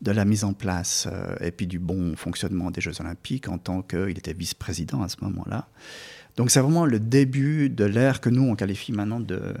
[0.00, 3.58] de la mise en place euh, et puis du bon fonctionnement des Jeux Olympiques en
[3.58, 5.68] tant qu'il était vice-président à ce moment-là.
[6.36, 9.54] Donc c'est vraiment le début de l'ère que nous on qualifie maintenant de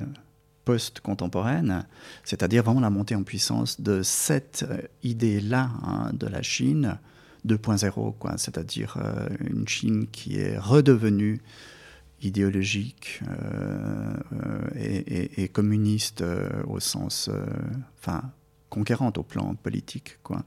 [0.64, 1.86] post-contemporaine,
[2.24, 6.98] c'est-à-dire vraiment la montée en puissance de cette euh, idée-là hein, de la Chine
[7.46, 11.40] 2.0, quoi, c'est-à-dire euh, une Chine qui est redevenue
[12.20, 13.20] idéologique
[14.74, 16.24] et, et, communiste
[16.66, 17.30] au sens,
[18.00, 18.24] enfin,
[18.68, 20.18] conquérante au plan politique.
[20.22, 20.44] Quoi.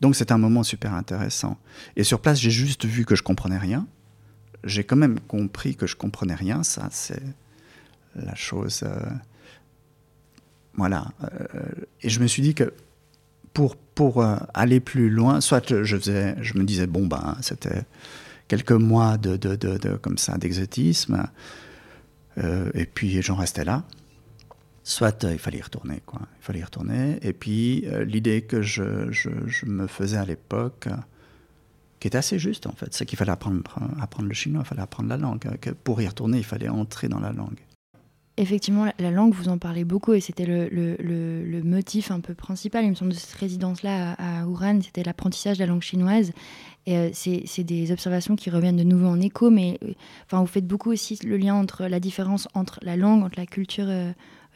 [0.00, 1.58] Donc c'est un moment super intéressant.
[1.96, 3.86] Et sur place, j'ai juste vu que je comprenais rien.
[4.64, 6.62] J'ai quand même compris que je comprenais rien.
[6.62, 7.22] Ça, c'est
[8.14, 8.82] la chose.
[8.84, 8.98] euh,
[10.74, 11.12] voilà.
[11.22, 12.72] Euh, et je me suis dit que
[13.54, 17.82] pour, pour euh, aller plus loin, soit je, faisais, je me disais, bon, ben, c'était
[18.46, 21.28] quelques mois de, de, de, de comme ça d'exotisme,
[22.74, 23.82] et puis j'en restais là.
[24.88, 26.20] Soit euh, il fallait y retourner, quoi.
[26.40, 27.18] Il fallait y retourner.
[27.20, 30.96] Et puis euh, l'idée que je, je, me faisais à l'époque, euh,
[32.00, 33.62] qui était assez juste en fait, c'est qu'il fallait apprendre,
[34.00, 35.40] apprendre le chinois, il fallait apprendre la langue.
[35.60, 37.58] Que pour y retourner, il fallait entrer dans la langue.
[38.38, 40.96] Effectivement, la, la langue, vous en parlez beaucoup et c'était le, le,
[41.44, 45.02] le, motif un peu principal, il me semble, de cette résidence-là à, à Ouran, c'était
[45.02, 46.32] l'apprentissage de la langue chinoise.
[46.86, 49.78] Et c'est des observations qui reviennent de nouveau en écho, mais
[50.24, 53.44] enfin, vous faites beaucoup aussi le lien entre la différence entre la langue, entre la
[53.44, 53.88] culture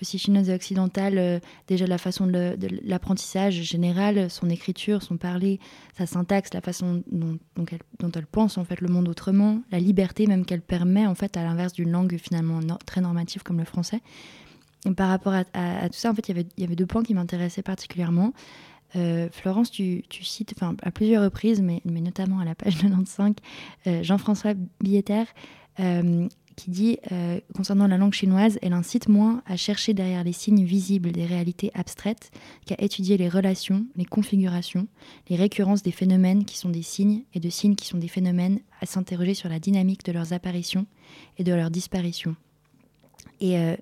[0.02, 5.58] aussi chinoise et occidentale, euh, déjà la façon de, l'apprentissage général, son écriture, son parler,
[5.96, 7.38] sa syntaxe, la façon dont,
[7.70, 11.42] elle, pense en fait le monde autrement, la liberté même qu'elle permet en fait à
[11.42, 14.00] l'inverse d'une langue finalement très normative comme le français.
[14.84, 15.44] Et par rapport à,
[15.88, 18.32] tout ça, en fait, il y avait, deux points qui m'intéressaient particulièrement.
[18.96, 23.34] Euh, Florence, tu, tu cites à plusieurs reprises, mais, mais, notamment à la page 95,
[23.86, 25.22] euh, Jean-François Billetter,
[26.56, 30.64] qui dit euh, concernant la langue chinoise, elle incite moins à chercher derrière les signes
[30.64, 32.30] visibles des réalités abstraites
[32.66, 34.86] qu'à étudier les relations, les configurations,
[35.28, 38.60] les récurrences des phénomènes qui sont des signes et de signes qui sont des phénomènes,
[38.80, 40.86] à s'interroger sur la dynamique de leurs apparitions
[41.38, 42.36] et de leur disparition.
[43.40, 43.76] Et euh,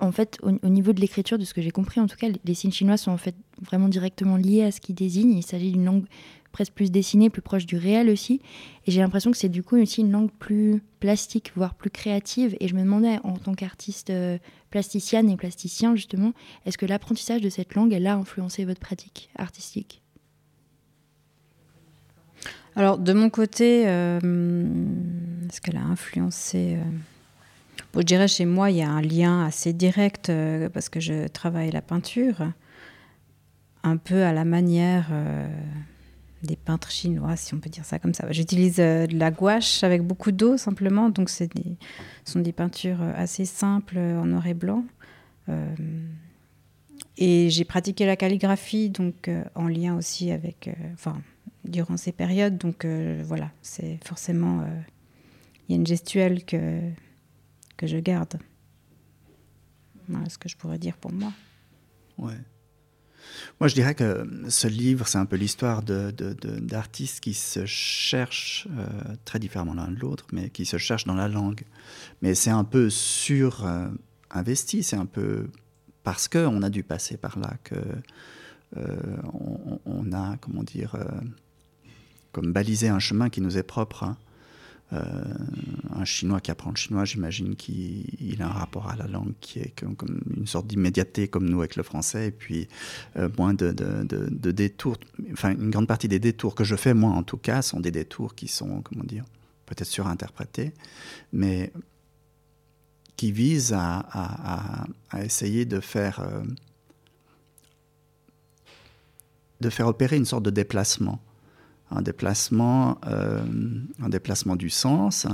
[0.00, 2.28] en fait, au, au, niveau de l'écriture, de ce que j'ai compris, en tout cas,
[2.44, 5.36] les signes chinois sont en fait vraiment directement liés à ce qu'ils désignent.
[5.36, 6.04] Il s'agit d'une langue
[6.52, 8.40] presque plus dessinée, plus proche du réel aussi.
[8.86, 12.56] Et j'ai l'impression que c'est du coup aussi une langue plus plastique, voire plus créative.
[12.60, 14.38] Et je me demandais, en tant qu'artiste euh,
[14.70, 16.32] plasticienne et plasticien, justement,
[16.66, 20.02] est-ce que l'apprentissage de cette langue, elle a influencé votre pratique artistique?
[22.76, 24.18] Alors, de mon côté, euh,
[25.48, 26.84] est-ce qu'elle a influencé euh...
[27.94, 30.32] Je dirais chez moi, il y a un lien assez direct
[30.72, 32.42] parce que je travaille la peinture,
[33.82, 35.10] un peu à la manière
[36.42, 38.30] des peintres chinois, si on peut dire ça comme ça.
[38.30, 41.44] J'utilise euh, de la gouache avec beaucoup d'eau simplement, donc ce
[42.24, 44.84] sont des peintures assez simples en noir et blanc.
[45.48, 45.74] Euh,
[47.18, 51.22] et j'ai pratiqué la calligraphie, donc euh, en lien aussi avec, euh, enfin,
[51.64, 54.64] durant ces périodes, donc euh, voilà, c'est forcément,
[55.68, 56.80] il y a une gestuelle que
[57.76, 58.38] que je garde.
[60.08, 61.32] Voilà ce que je pourrais dire pour moi.
[62.18, 62.38] Ouais.
[63.60, 68.86] Moi, je dirais que ce livre, c'est un peu l'histoire d'artistes qui se cherchent euh,
[69.24, 71.62] très différemment l'un de l'autre, mais qui se cherchent dans la langue.
[72.20, 73.66] Mais c'est un peu sur
[74.30, 75.48] investi, c'est un peu
[76.02, 77.76] parce qu'on a dû passer par là que
[78.76, 78.96] euh,
[79.34, 81.04] on, on, a, comment dire, euh,
[82.32, 84.04] comme balisé un chemin qui nous est propre.
[84.04, 84.16] Hein.
[84.92, 85.24] Euh,
[85.94, 89.58] un Chinois qui apprend le chinois, j'imagine qu'il a un rapport à la langue qui
[89.58, 89.96] est comme,
[90.36, 92.68] une sorte d'immédiateté comme nous avec le français, et puis
[93.16, 93.70] euh, moins de,
[94.50, 94.96] détours.
[95.32, 97.90] Enfin, une grande partie des détours que je fais, moi en tout cas, sont des
[97.90, 99.24] détours qui sont, comment dire,
[99.66, 100.74] peut-être surinterprétés,
[101.32, 101.72] mais
[103.16, 104.84] qui visent à
[105.22, 106.42] essayer de faire, euh,
[109.60, 111.22] de faire opérer une sorte de déplacement
[111.94, 113.42] un déplacement, euh,
[114.02, 115.26] un déplacement du sens,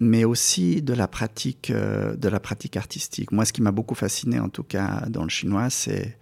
[0.00, 3.32] mais aussi de la pratique, euh, de la pratique artistique.
[3.32, 6.18] Moi, ce qui m'a beaucoup fasciné, en tout cas dans le chinois, c'est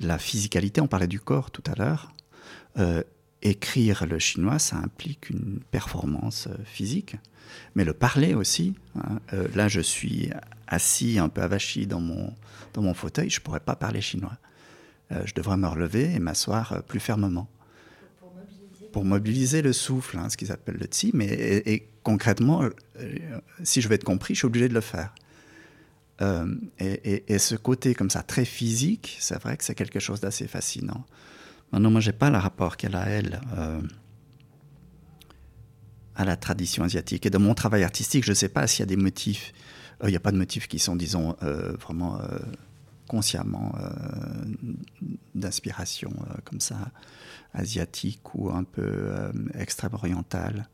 [0.00, 0.80] la physicalité.
[0.80, 2.12] On parlait du corps tout à l'heure.
[2.78, 3.02] Euh,
[3.42, 7.16] écrire le chinois, ça implique une performance physique,
[7.74, 8.74] mais le parler aussi.
[8.96, 9.20] Hein.
[9.54, 10.30] là, je suis
[10.66, 12.32] assis un peu avachi dans mon,
[12.72, 14.38] dans mon fauteuil, je ne pourrais pas parler chinois.
[15.10, 17.46] je devrais me relever et m'asseoir plus fermement
[18.94, 23.18] pour mobiliser le souffle, hein, ce qu'ils appellent le tsi, mais et, concrètement, euh,
[23.64, 25.12] si je veux être compris, je suis obligé de le faire.
[26.22, 30.20] Euh, et, et, ce côté comme ça très physique, c'est vrai que c'est quelque chose
[30.20, 31.04] d'assez fascinant.
[31.72, 33.80] Maintenant, moi, j'ai pas le rapport qu'elle a elle euh,
[36.14, 37.26] à la tradition asiatique.
[37.26, 39.52] Et dans mon travail artistique, je ne sais pas s'il y a des motifs.
[40.04, 41.34] Il n'y a pas de motifs qui sont, disons,
[41.80, 42.20] vraiment
[43.08, 43.74] consciemment
[45.44, 46.12] d'inspiration
[46.44, 46.90] comme ça
[47.54, 50.68] asiatique ou un peu euh, extrême orientale.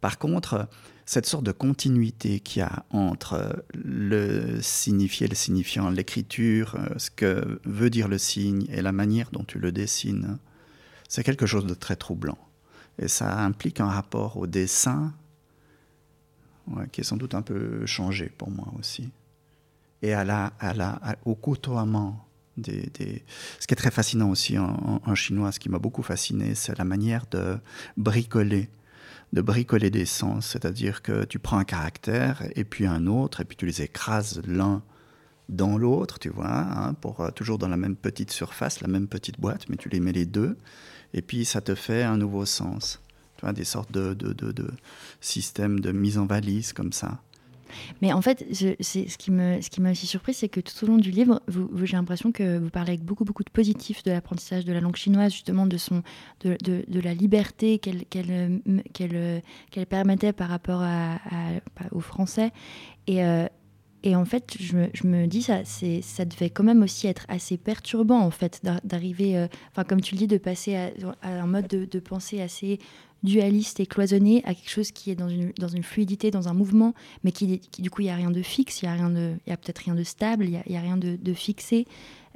[0.00, 0.68] Par contre,
[1.06, 7.60] cette sorte de continuité qu'il y a entre le signifié, le signifiant, l'écriture, ce que
[7.64, 10.38] veut dire le signe et la manière dont tu le dessines,
[11.08, 12.38] c'est quelque chose de très troublant.
[12.98, 15.14] Et ça implique un rapport au dessin
[16.92, 19.10] qui est sans doute un peu changé pour moi aussi.
[20.02, 22.27] Et à la, à la, au côtoiement
[22.66, 26.84] Ce qui est très fascinant aussi en, chinois, ce qui m'a beaucoup fasciné, c'est la
[26.84, 27.58] manière de
[27.96, 28.70] bricoler
[29.32, 33.44] de bricoler des sens, c'est-à-dire que tu prends un caractère et puis un autre, et
[33.44, 34.82] puis tu les écrases l'un
[35.48, 39.08] dans l'autre, tu vois, hein, pour euh, toujours dans la même petite surface, la même
[39.08, 40.56] petite boîte, mais tu les mets les deux,
[41.14, 43.00] et puis ça te fait un nouveau sens.
[43.36, 44.70] Tu vois, des sortes de, de
[45.20, 47.22] systèmes de mise en valise comme ça.
[48.02, 50.86] Mais en fait, ce qui me, ce qui m'a aussi surpris, c'est que tout au
[50.86, 54.10] long du livre, vous, j'ai l'impression que vous parlez avec beaucoup, beaucoup de positifs de
[54.10, 56.02] l'apprentissage de la langue chinoise, justement de son,
[56.40, 58.60] de, de, la liberté qu'elle, qu'elle,
[58.92, 61.18] qu'elle, qu'elle permettait par rapport à,
[61.92, 62.52] au français.
[63.08, 63.48] Euh,
[64.02, 68.20] et en fait, je me, dis, ça, ça devait quand même aussi être assez perturbant,
[68.20, 69.48] en fait, d'arriver, euh,
[69.88, 70.90] comme tu le dis, de passer à,
[71.22, 72.78] un mode de, de pensée assez
[73.22, 77.32] dualiste et cloisonné à quelque chose qui est dans une, fluidité, dans un mouvement, mais
[77.32, 79.94] qui, du coup, il n'y a rien de fixe, il n'y a, a peut-être rien
[79.94, 81.86] de stable, il n'y a, rien de, fixé.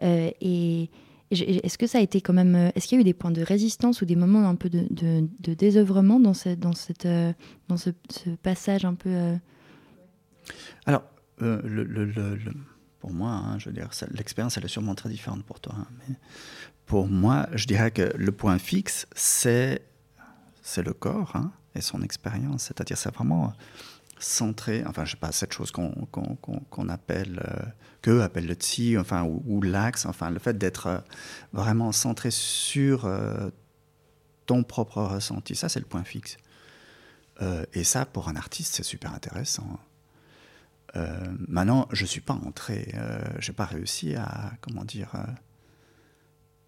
[0.03, 0.91] Euh, et,
[1.31, 2.71] est-ce que ça a été quand même.
[2.75, 5.55] Est-ce qu'il y a eu des points de résistance ou des moments un peu de,
[5.55, 7.33] désœuvrement dans, cette, dans, cette, euh,
[7.69, 9.09] dans ce, ce, passage un peu.
[9.09, 9.37] Euh...
[10.85, 11.05] Alors,
[13.01, 15.75] pour moi, hein, je veux dire, l'expérience, elle est sûrement très différente pour toi.
[15.77, 16.15] Hein,
[16.87, 19.83] pour moi, je dirais que le point fixe, c'est
[20.63, 22.65] c'est le corps hein, et son expérience.
[22.65, 23.53] C'est-à-dire, c'est vraiment
[24.19, 26.21] centré, enfin, je sais pas, cette chose qu'on qu
[26.71, 27.63] qu appelle, euh,
[28.03, 30.99] que appelle le tsi, enfin, ou, l'axe, enfin, le fait d'être euh,
[31.53, 33.51] vraiment centré sur euh,
[34.47, 36.37] ton propre ressenti, ça, c'est le point fixe.
[37.73, 39.81] Et ça, pour un artiste, c'est super intéressant.
[40.97, 42.95] Euh, maintenant, je suis pas entré,
[43.39, 45.13] j'ai pas réussi à, comment dire,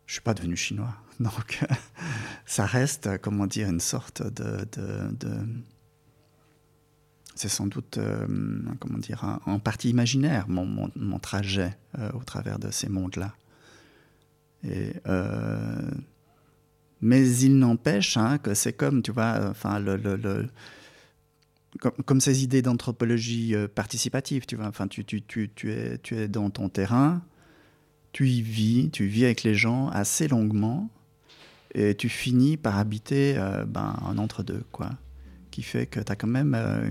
[0.06, 0.94] je suis pas devenu chinois.
[1.20, 1.64] Donc,
[2.46, 4.66] ça reste, comment dire, une sorte de.
[4.72, 5.10] de,
[7.34, 8.26] c'est sans doute, euh,
[8.78, 13.34] comment dire, en partie imaginaire, mon, trajet euh, au travers de ces mondes-là.
[14.66, 15.90] Euh,
[17.00, 20.48] mais il n'empêche hein, que c'est comme, tu vois, enfin, le
[21.78, 25.04] comme, ces idées d'anthropologie euh, participative, tu vois, enfin, tu,
[25.64, 27.22] es, dans ton terrain,
[28.12, 30.88] tu y vis, tu vis avec les gens assez longuement,
[31.74, 34.90] et tu finis par habiter euh, ben, entre-deux, quoi.
[35.50, 36.54] Qui fait que tu as quand même.
[36.54, 36.88] Euh,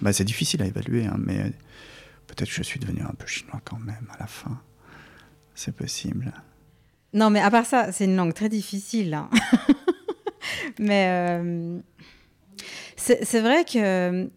[0.00, 1.52] ben, c'est difficile à évaluer, hein, mais
[2.26, 4.60] peut-être que je suis devenu un peu chinois quand même à la fin.
[5.54, 6.32] C'est possible.
[7.14, 9.14] Non, mais à part ça, c'est une langue très difficile.
[9.14, 9.28] Hein.
[10.78, 11.78] mais euh,
[13.02, 14.30] c'est vrai que.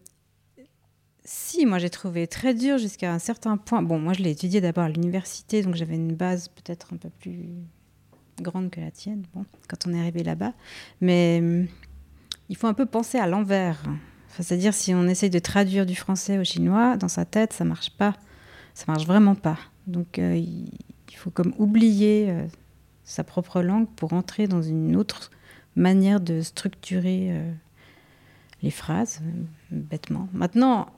[1.28, 3.82] Si, moi j'ai trouvé très dur jusqu'à un certain point.
[3.82, 7.10] Bon, moi je l'ai étudié d'abord à l'université, donc j'avais une base peut-être un peu
[7.10, 7.48] plus
[8.40, 10.52] grande que la tienne, bon, quand on est arrivé là-bas.
[11.00, 11.66] Mais hum,
[12.48, 13.82] il faut un peu penser à l'envers.
[14.42, 17.90] C'est-à-dire, si on essaye de traduire du français au chinois, dans sa tête, ça marche
[17.90, 18.14] pas.
[18.74, 19.58] Ça marche vraiment pas.
[19.86, 20.70] Donc, euh, il,
[21.16, 22.46] faut comme oublier euh,
[23.04, 25.30] sa propre langue pour entrer dans une autre
[25.74, 27.52] manière de structurer euh,
[28.66, 29.20] les phrases,
[29.70, 30.28] bêtement.
[30.32, 30.88] Maintenant,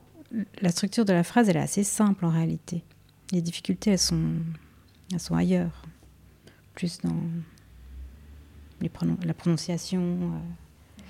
[0.63, 2.83] la structure de la phrase, elle est assez simple en réalité.
[3.31, 4.33] Les difficultés, elles sont,
[5.13, 5.83] elles sont ailleurs
[6.75, 7.21] plus dans
[8.81, 11.05] les pronon la prononciation, euh,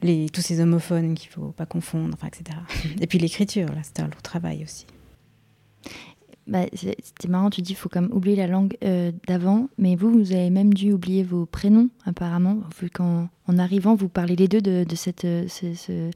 [0.00, 2.58] les, tous ces homophones qu'il ne faut pas confondre, etc.
[2.98, 4.86] Et puis l'écriture, c'est un lourd travail aussi.
[6.46, 10.10] Bah, C'était marrant, tu dis qu'il faut comme oublier la langue euh, d'avant, mais vous,
[10.10, 14.46] vous avez même dû oublier vos prénoms, apparemment, vu qu'en en arrivant, vous parlez les
[14.46, 16.10] deux de, ce,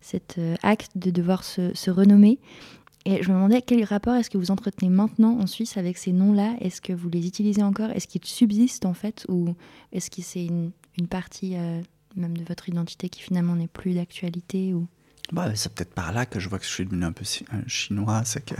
[0.00, 2.38] cet acte de devoir se, renommer.
[3.06, 6.12] Et je me demandais quel rapport est-ce que vous entretenez maintenant en Suisse avec ces
[6.12, 6.56] noms-là?
[6.60, 7.90] Est-ce que vous les utilisez encore?
[7.90, 9.26] Est-ce qu'ils subsistent en fait?
[9.28, 9.54] Ou
[9.92, 10.72] est-ce que c'est une,
[11.10, 11.82] partie euh,
[12.16, 14.72] même de votre identité qui finalement n'est plus d'actualité?
[15.32, 17.24] Bah, c'est peut-être par là que je vois que je suis devenu un peu
[17.66, 18.22] chinois.
[18.24, 18.54] C'est que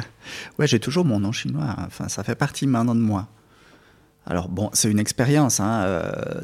[0.58, 1.74] ouais, j'ai toujours mon nom chinois.
[1.78, 3.28] Enfin, ça fait partie maintenant de moi.
[4.26, 5.60] Alors bon, c'est une expérience.
[5.60, 6.40] Hein, euh,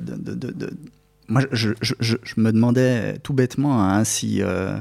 [1.28, 1.70] Moi, je,
[2.36, 4.42] me demandais tout bêtement hein, si...
[4.42, 4.78] Euh,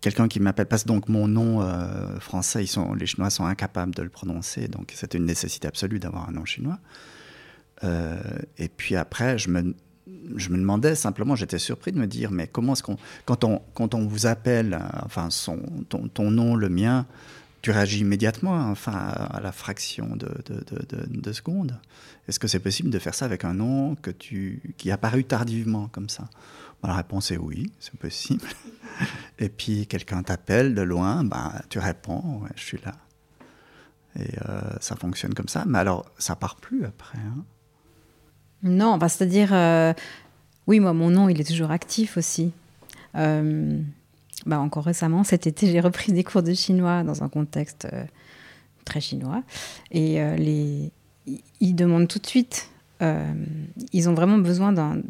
[0.00, 3.94] quelqu'un qui m'appelle que donc mon nom euh, français ils sont les chinois sont incapables
[3.94, 6.78] de le prononcer donc c'était une nécessité absolue d'avoir un nom chinois
[8.58, 9.74] et puis après je me
[10.36, 13.62] je me demandais simplement j'étais surpris de me dire mais comment est-ce qu'on quand on
[13.74, 17.06] quand on vous appelle enfin son ton, ton nom le mien
[17.62, 21.78] tu réagis immédiatement enfin à, la fraction de, de, de, de, de secondes
[22.28, 25.24] est-ce que c'est possible de faire ça avec un nom que tu qui est apparu
[25.24, 26.28] tardivement comme ça?
[26.82, 28.46] La réponse est oui c'est possible
[29.38, 32.92] et puis quelqu'un t'appelle de loin, ben, tu réponds, je suis là.
[34.18, 35.64] Et euh, ça fonctionne comme ça.
[35.66, 37.18] Mais alors, ça part plus après.
[37.18, 37.44] Hein
[38.64, 39.92] non, c'est-à-dire, euh,
[40.66, 42.52] oui, moi, mon nom, il est toujours actif aussi.
[43.14, 43.78] Euh,
[44.46, 47.86] bah, encore récemment, cet été, j'ai repris des cours de chinois dans un contexte
[48.84, 49.42] très chinois.
[49.90, 50.90] Et les,
[51.60, 52.70] ils demandent tout de suite.
[53.00, 55.02] ils ont vraiment besoin d'un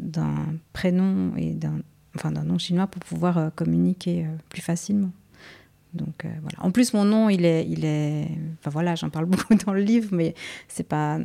[0.73, 5.11] prénom et d'un nom chinois pour pouvoir communiquer plus facilement.
[5.95, 6.57] Donc voilà.
[6.59, 8.27] En plus, mon nom, il est, il est,
[8.59, 10.35] enfin voilà, j'en parle beaucoup dans le livre, mais
[10.67, 11.19] c'est pas,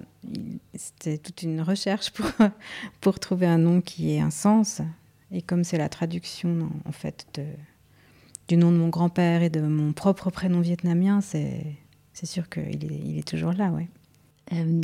[0.75, 2.31] c'était toute une recherche pour
[3.01, 4.81] pour trouver un nom qui ait un sens.
[5.33, 7.45] Et comme c'est la traduction en fait de,
[8.49, 11.77] du nom de mon grand-père et de mon propre prénom vietnamien, c'est
[12.13, 13.89] c'est sûr qu'il est, il est toujours là, ouais.
[14.53, 14.81] Euh,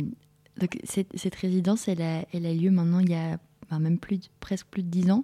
[0.57, 3.37] donc cette, cette, résidence, elle a, elle a lieu maintenant il y a
[3.79, 5.23] même plus presque plus de dix ans.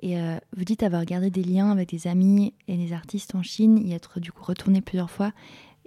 [0.00, 3.42] Et euh, vous dites avoir gardé des liens avec des amis et des artistes en
[3.42, 5.32] Chine, y être du coup retourné plusieurs fois.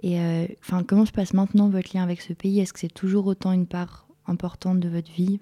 [0.02, 0.46] Et euh,
[0.86, 2.60] comment se passe maintenant votre lien avec ce pays?
[2.60, 5.38] Est-ce que c'est toujours autant une part importante de votre vie?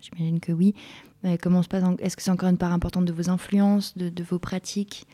[0.00, 0.74] J'imagine que oui.
[1.22, 4.22] Mais comment se passe Est-ce que c'est encore une part importante de vos influences, de,
[4.22, 5.06] vos pratiques?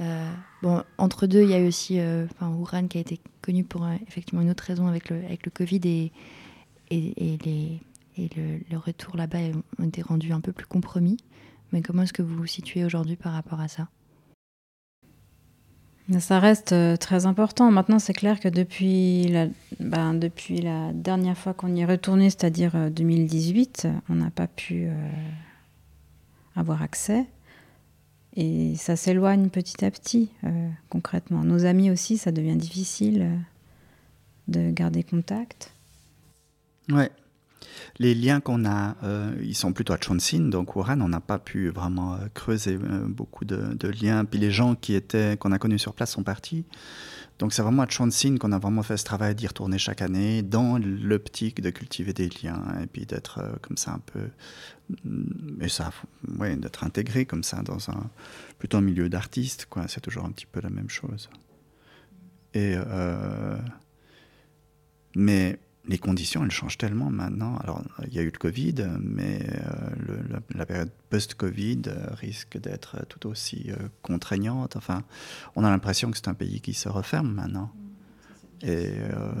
[0.00, 0.32] Euh,
[0.62, 3.86] bon, entre deux, il y a eu aussi euh, enfin, qui a été connu pour
[4.08, 5.22] effectivement une autre raison avec le,
[5.54, 6.12] Covid et,
[8.18, 9.38] le, retour là-bas
[9.78, 11.18] ont été rendus un peu plus compromis.
[11.72, 13.88] Mais comment est-ce que vous vous situez aujourd'hui par rapport à ça?
[16.18, 17.70] Ça reste euh, très important.
[17.70, 19.46] Maintenant, c'est clair que depuis la,
[19.80, 24.48] ben, depuis la dernière fois qu'on y est retourné, c'est-à-dire 2018, euh, on n'a pas
[24.48, 25.10] pu euh,
[26.56, 27.26] avoir accès.
[28.34, 31.44] Et ça s'éloigne petit à petit, euh, concrètement.
[31.44, 33.36] Nos amis aussi, ça devient difficile euh,
[34.48, 35.74] de garder contact.
[36.90, 37.10] Ouais.
[37.98, 41.38] Les liens qu'on a, euh, ils sont plutôt à Chonsin, donc Wuhan, on n'a pas
[41.38, 44.24] pu vraiment euh, creuser euh, beaucoup de, liens.
[44.24, 46.64] Puis les gens qui étaient, qu'on a connus sur place sont partis.
[47.38, 50.42] Donc c'est vraiment à Chonsin qu'on a vraiment fait ce travail d'y retourner chaque année
[50.42, 54.28] dans l'optique de cultiver des liens et puis d'être comme ça un peu,
[55.60, 55.90] et ça,
[56.38, 58.10] ouais, d'être intégré comme ça dans un
[58.58, 59.88] plutôt un milieu d'artistes, quoi.
[59.88, 61.30] C'est toujours un petit peu la même chose.
[62.54, 62.76] Et
[65.14, 67.56] mais les conditions, elles changent tellement maintenant.
[67.56, 72.06] Alors, il y a eu le Covid, mais euh, le, la, la, période post-Covid euh,
[72.14, 74.76] risque d'être tout aussi euh, contraignante.
[74.76, 75.02] Enfin,
[75.56, 77.72] on a l'impression que c'est un pays qui se referme maintenant.
[78.62, 79.32] Et, euh,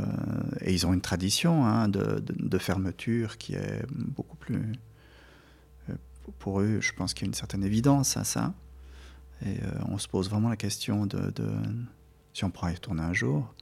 [0.62, 4.72] et ils ont une tradition hein, de, de, de, fermeture qui est beaucoup plus...
[6.38, 8.52] Pour eux, je pense qu'il y a une certaine évidence à ça.
[9.44, 11.48] Et euh, on se pose vraiment la question de, de
[12.32, 13.54] si on pourra y retourner un jour.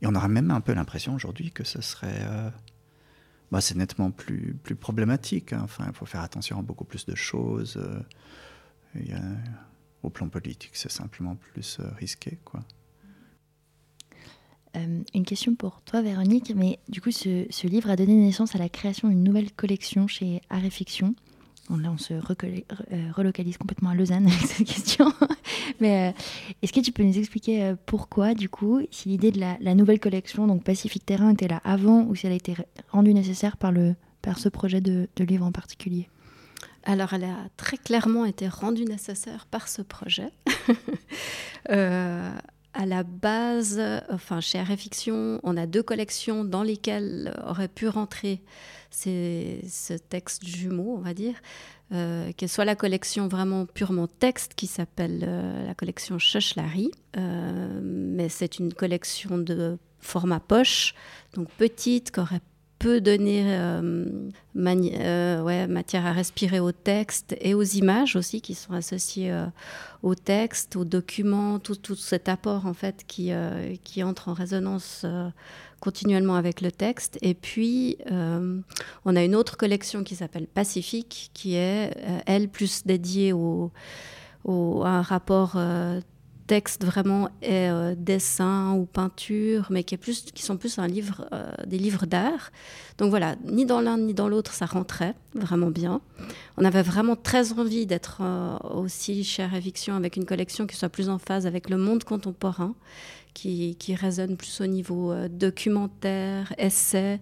[0.00, 2.22] Et on aura même un peu l'impression aujourd'hui que ce serait.
[2.22, 2.50] Euh,
[3.50, 5.52] bah, c'est nettement plus, plus problématique.
[5.52, 5.60] Hein.
[5.64, 7.76] Enfin, il faut faire attention à beaucoup plus de choses.
[8.96, 9.34] Euh,
[10.02, 12.38] au plan politique, c'est simplement plus euh, risqué.
[12.44, 12.60] Quoi.
[14.74, 16.52] Une question pour toi, Véronique.
[16.54, 20.40] Mais du coup, ce, livre a donné naissance à la création d'une nouvelle collection chez
[20.50, 20.62] Art
[21.76, 25.12] là, on se euh, relocalise complètement à Lausanne avec cette question.
[25.80, 26.22] Mais euh,
[26.62, 30.00] est-ce que tu peux nous expliquer euh, pourquoi, du coup, si l'idée de la, nouvelle
[30.00, 32.54] collection, donc Pacifique Terrain, était là avant ou si elle a été
[32.90, 36.08] rendue nécessaire par, le, par ce projet de, livre en particulier?
[36.84, 40.32] Alors, elle a très clairement été rendue nécessaire par ce projet.
[41.68, 48.40] à la base, enfin, chez Réfiction, on a deux collections dans lesquelles aurait pu rentrer
[48.90, 51.34] ces, ce texte jumeau, on va dire,
[51.92, 57.80] euh, qu'elle soit la collection vraiment purement texte qui s'appelle euh, la collection Chochlari, euh,
[57.82, 60.94] mais c'est une collection de format poche,
[61.34, 62.42] donc petite, qui aurait
[62.78, 68.72] peut donner euh, euh, matière à respirer au texte et aux images aussi qui sont
[68.72, 69.46] associées euh,
[70.02, 75.04] au texte, aux documents, tout, cet apport en fait qui, euh, entre en résonance
[75.80, 77.18] continuellement avec le texte.
[77.22, 83.32] Et puis, on a une autre collection qui s'appelle Pacifique, qui est, elle, plus dédiée
[83.32, 83.70] au,
[84.44, 85.56] au, à un rapport
[86.48, 90.88] texte vraiment est euh, dessin ou peinture, mais qui, est plus, qui sont plus un
[90.88, 92.50] livre, euh, des livres d'art.
[92.96, 96.00] Donc voilà, ni dans l'un ni dans l'autre, ça rentrait vraiment bien.
[96.56, 100.88] On avait vraiment très envie d'être euh, aussi chez Réviction avec une collection qui soit
[100.88, 102.74] plus en phase avec le monde contemporain,
[103.34, 107.20] qui, qui résonne plus au niveau documentaire, essai.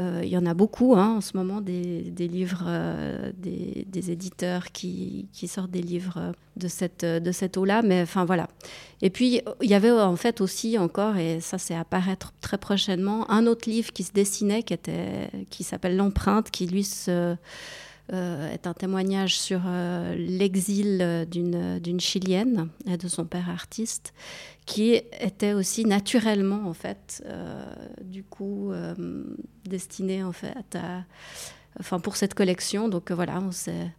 [0.00, 3.86] Euh, il y en a beaucoup hein, en ce moment, des, des livres, euh, des,
[3.88, 7.82] des, éditeurs qui, qui, sortent des livres de cette, de cette eau-là.
[7.82, 8.48] Mais enfin voilà.
[9.02, 13.30] Et puis, il y avait en fait aussi encore, et ça c'est apparaître très prochainement,
[13.30, 14.76] un autre livre qui se dessinait qui,
[15.50, 17.36] qui s'appelle L'empreinte, qui lui se
[18.12, 24.12] est un témoignage sur euh, l'exil d'une chilienne et de son père artiste,
[24.66, 27.64] qui était aussi naturellement en fait, euh,
[28.02, 28.94] du coup, euh,
[29.64, 31.04] destiné en fait à,
[31.80, 32.88] enfin pour cette collection.
[32.88, 33.90] Donc voilà, on s'est,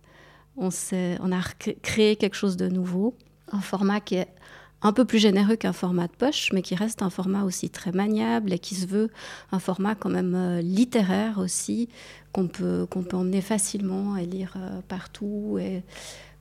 [0.56, 0.70] on
[1.22, 1.42] on a
[1.82, 3.16] créé quelque chose de nouveau,
[3.52, 4.30] un format qui est
[4.82, 7.92] un peu plus généreux qu'un format de poche, mais qui reste un format aussi très
[7.92, 9.10] maniable et qui se veut
[9.52, 11.90] un format quand même euh, littéraire aussi,
[12.32, 15.58] qu'on peut, qu'on peut emmener facilement et lire euh, partout.
[15.60, 15.84] Et,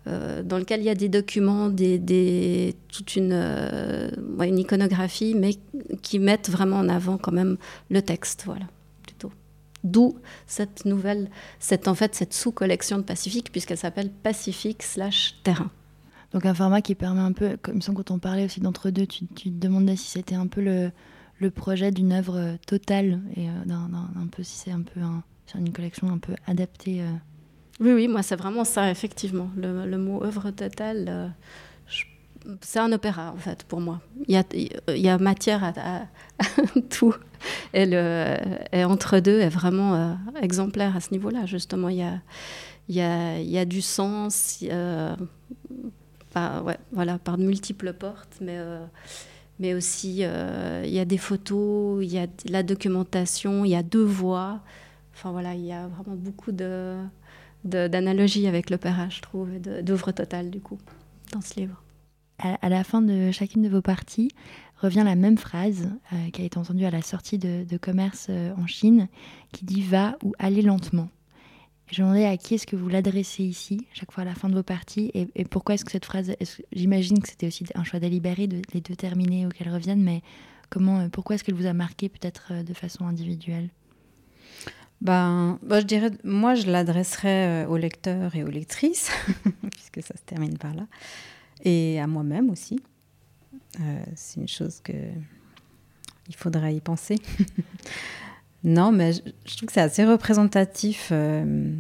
[0.07, 5.55] euh, dans lequel il y a des documents, des, des toute une, une iconographie, mais
[6.03, 7.57] qui mettent vraiment en avant quand même
[7.89, 8.43] le texte.
[8.45, 8.67] Voilà.
[9.85, 10.17] D'où
[10.47, 11.29] cette nouvelle,
[11.59, 15.71] cette, en fait, cette sous-collection de Pacifique, puisqu'elle s'appelle Pacifique slash terrain.
[16.35, 19.25] Donc un format qui permet un peu, comme quand on parlait aussi d'entre deux, tu,
[19.27, 20.91] te demandais si c'était un peu le,
[21.51, 25.01] projet d'une œuvre totale et euh, un peu si c'est un peu
[25.55, 27.03] une collection un peu adaptée.
[27.03, 27.11] Euh.
[27.79, 29.49] Oui, oui, moi c'est vraiment ça, effectivement.
[29.57, 31.29] Le, mot œuvre totale, euh,
[32.63, 34.01] c'est un opéra en fait pour moi.
[34.27, 34.35] Il
[34.89, 36.01] y a, matière à,
[36.91, 37.15] tout.
[37.75, 41.91] Et, le, entre deux est vraiment exemplaire à ce niveau-là, justement.
[41.91, 42.19] Il
[42.89, 44.65] y a du sens
[46.35, 48.85] par, ouais, voilà, par de multiples portes, mais, euh,
[49.61, 53.77] mais aussi euh, il y a des photos, il y a la documentation, il y
[53.77, 54.61] a deux voix.
[55.15, 56.99] Enfin voilà, il y a vraiment beaucoup de,
[57.63, 60.79] d'analogies avec l'opéra, je trouve, d'œuvres totales du coup,
[61.33, 61.81] dans ce livre.
[62.39, 64.29] À, la fin de chacune de vos parties
[64.83, 68.29] revient la même phrase euh, qui a été entendue à la sortie de, de commerce
[68.29, 69.07] en Chine,
[69.53, 71.09] qui dit va ou allez lentement.
[71.91, 74.55] Je demandais à qui est-ce que vous l'adressez ici, chaque fois à la fin de
[74.55, 76.35] vos parties, et, pourquoi est-ce que cette phrase,
[76.73, 80.23] j'imagine que c'était aussi un choix délibéré de les deux terminer ou qu'elles reviennent, mais
[80.71, 83.69] comment, euh, pourquoi est-ce qu'elle vous a marqué peut-être euh, de façon individuelle?
[85.03, 89.11] Ben, ben, je dirais, moi, je l'adresserais euh, aux lecteurs et aux lectrices,
[89.71, 90.87] puisque ça se termine par là,
[91.63, 92.81] et à moi-même aussi.
[94.15, 94.93] c'est une chose que
[96.29, 97.17] il faudra y penser.
[98.65, 101.75] Non, mais je, trouve que c'est assez représentatif euh,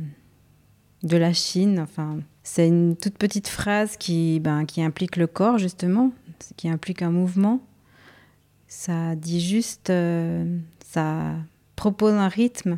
[1.03, 1.81] de la Chine.
[1.81, 6.13] Enfin, c'est une toute petite phrase qui, ben, qui implique le corps, justement,
[6.59, 7.61] qui implique un mouvement.
[8.69, 11.33] Ça dit juste, euh, ça
[11.75, 12.77] propose un rythme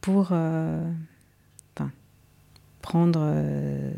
[0.00, 0.88] pour euh,
[2.80, 3.32] prendre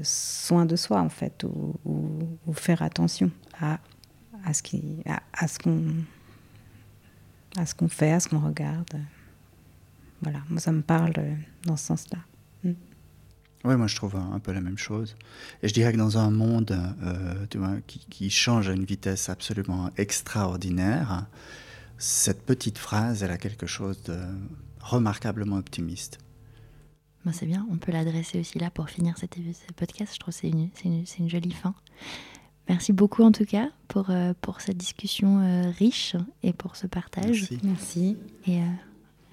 [0.02, 1.74] soin de soi, en fait, ou,
[2.54, 3.30] faire attention
[3.60, 3.78] à,
[4.44, 5.82] à ce qu'on
[7.56, 9.00] à ce qu'on fait, à ce qu'on regarde.
[10.22, 11.34] Voilà, moi ça me parle euh,
[11.64, 12.18] dans ce sens-là.
[12.64, 12.72] Mm.
[13.64, 15.16] Oui, moi je trouve un, peu la même chose.
[15.62, 18.84] Et je dirais que dans un monde euh, tu vois, qui, qui, change à une
[18.84, 21.26] vitesse absolument extraordinaire,
[21.98, 24.18] cette petite phrase, elle a quelque chose de
[24.80, 26.18] remarquablement optimiste.
[27.24, 29.36] Moi, c'est bien, on peut l'adresser aussi là pour finir cet,
[29.74, 30.14] podcast.
[30.14, 31.74] Je trouve que c'est une, une, une, jolie fin.
[32.68, 36.86] Merci beaucoup en tout cas pour, euh, pour cette discussion euh, riche et pour ce
[36.86, 37.50] partage.
[37.50, 37.58] Merci.
[37.62, 38.16] Merci.
[38.46, 38.64] Et euh,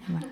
[0.08, 0.28] voilà.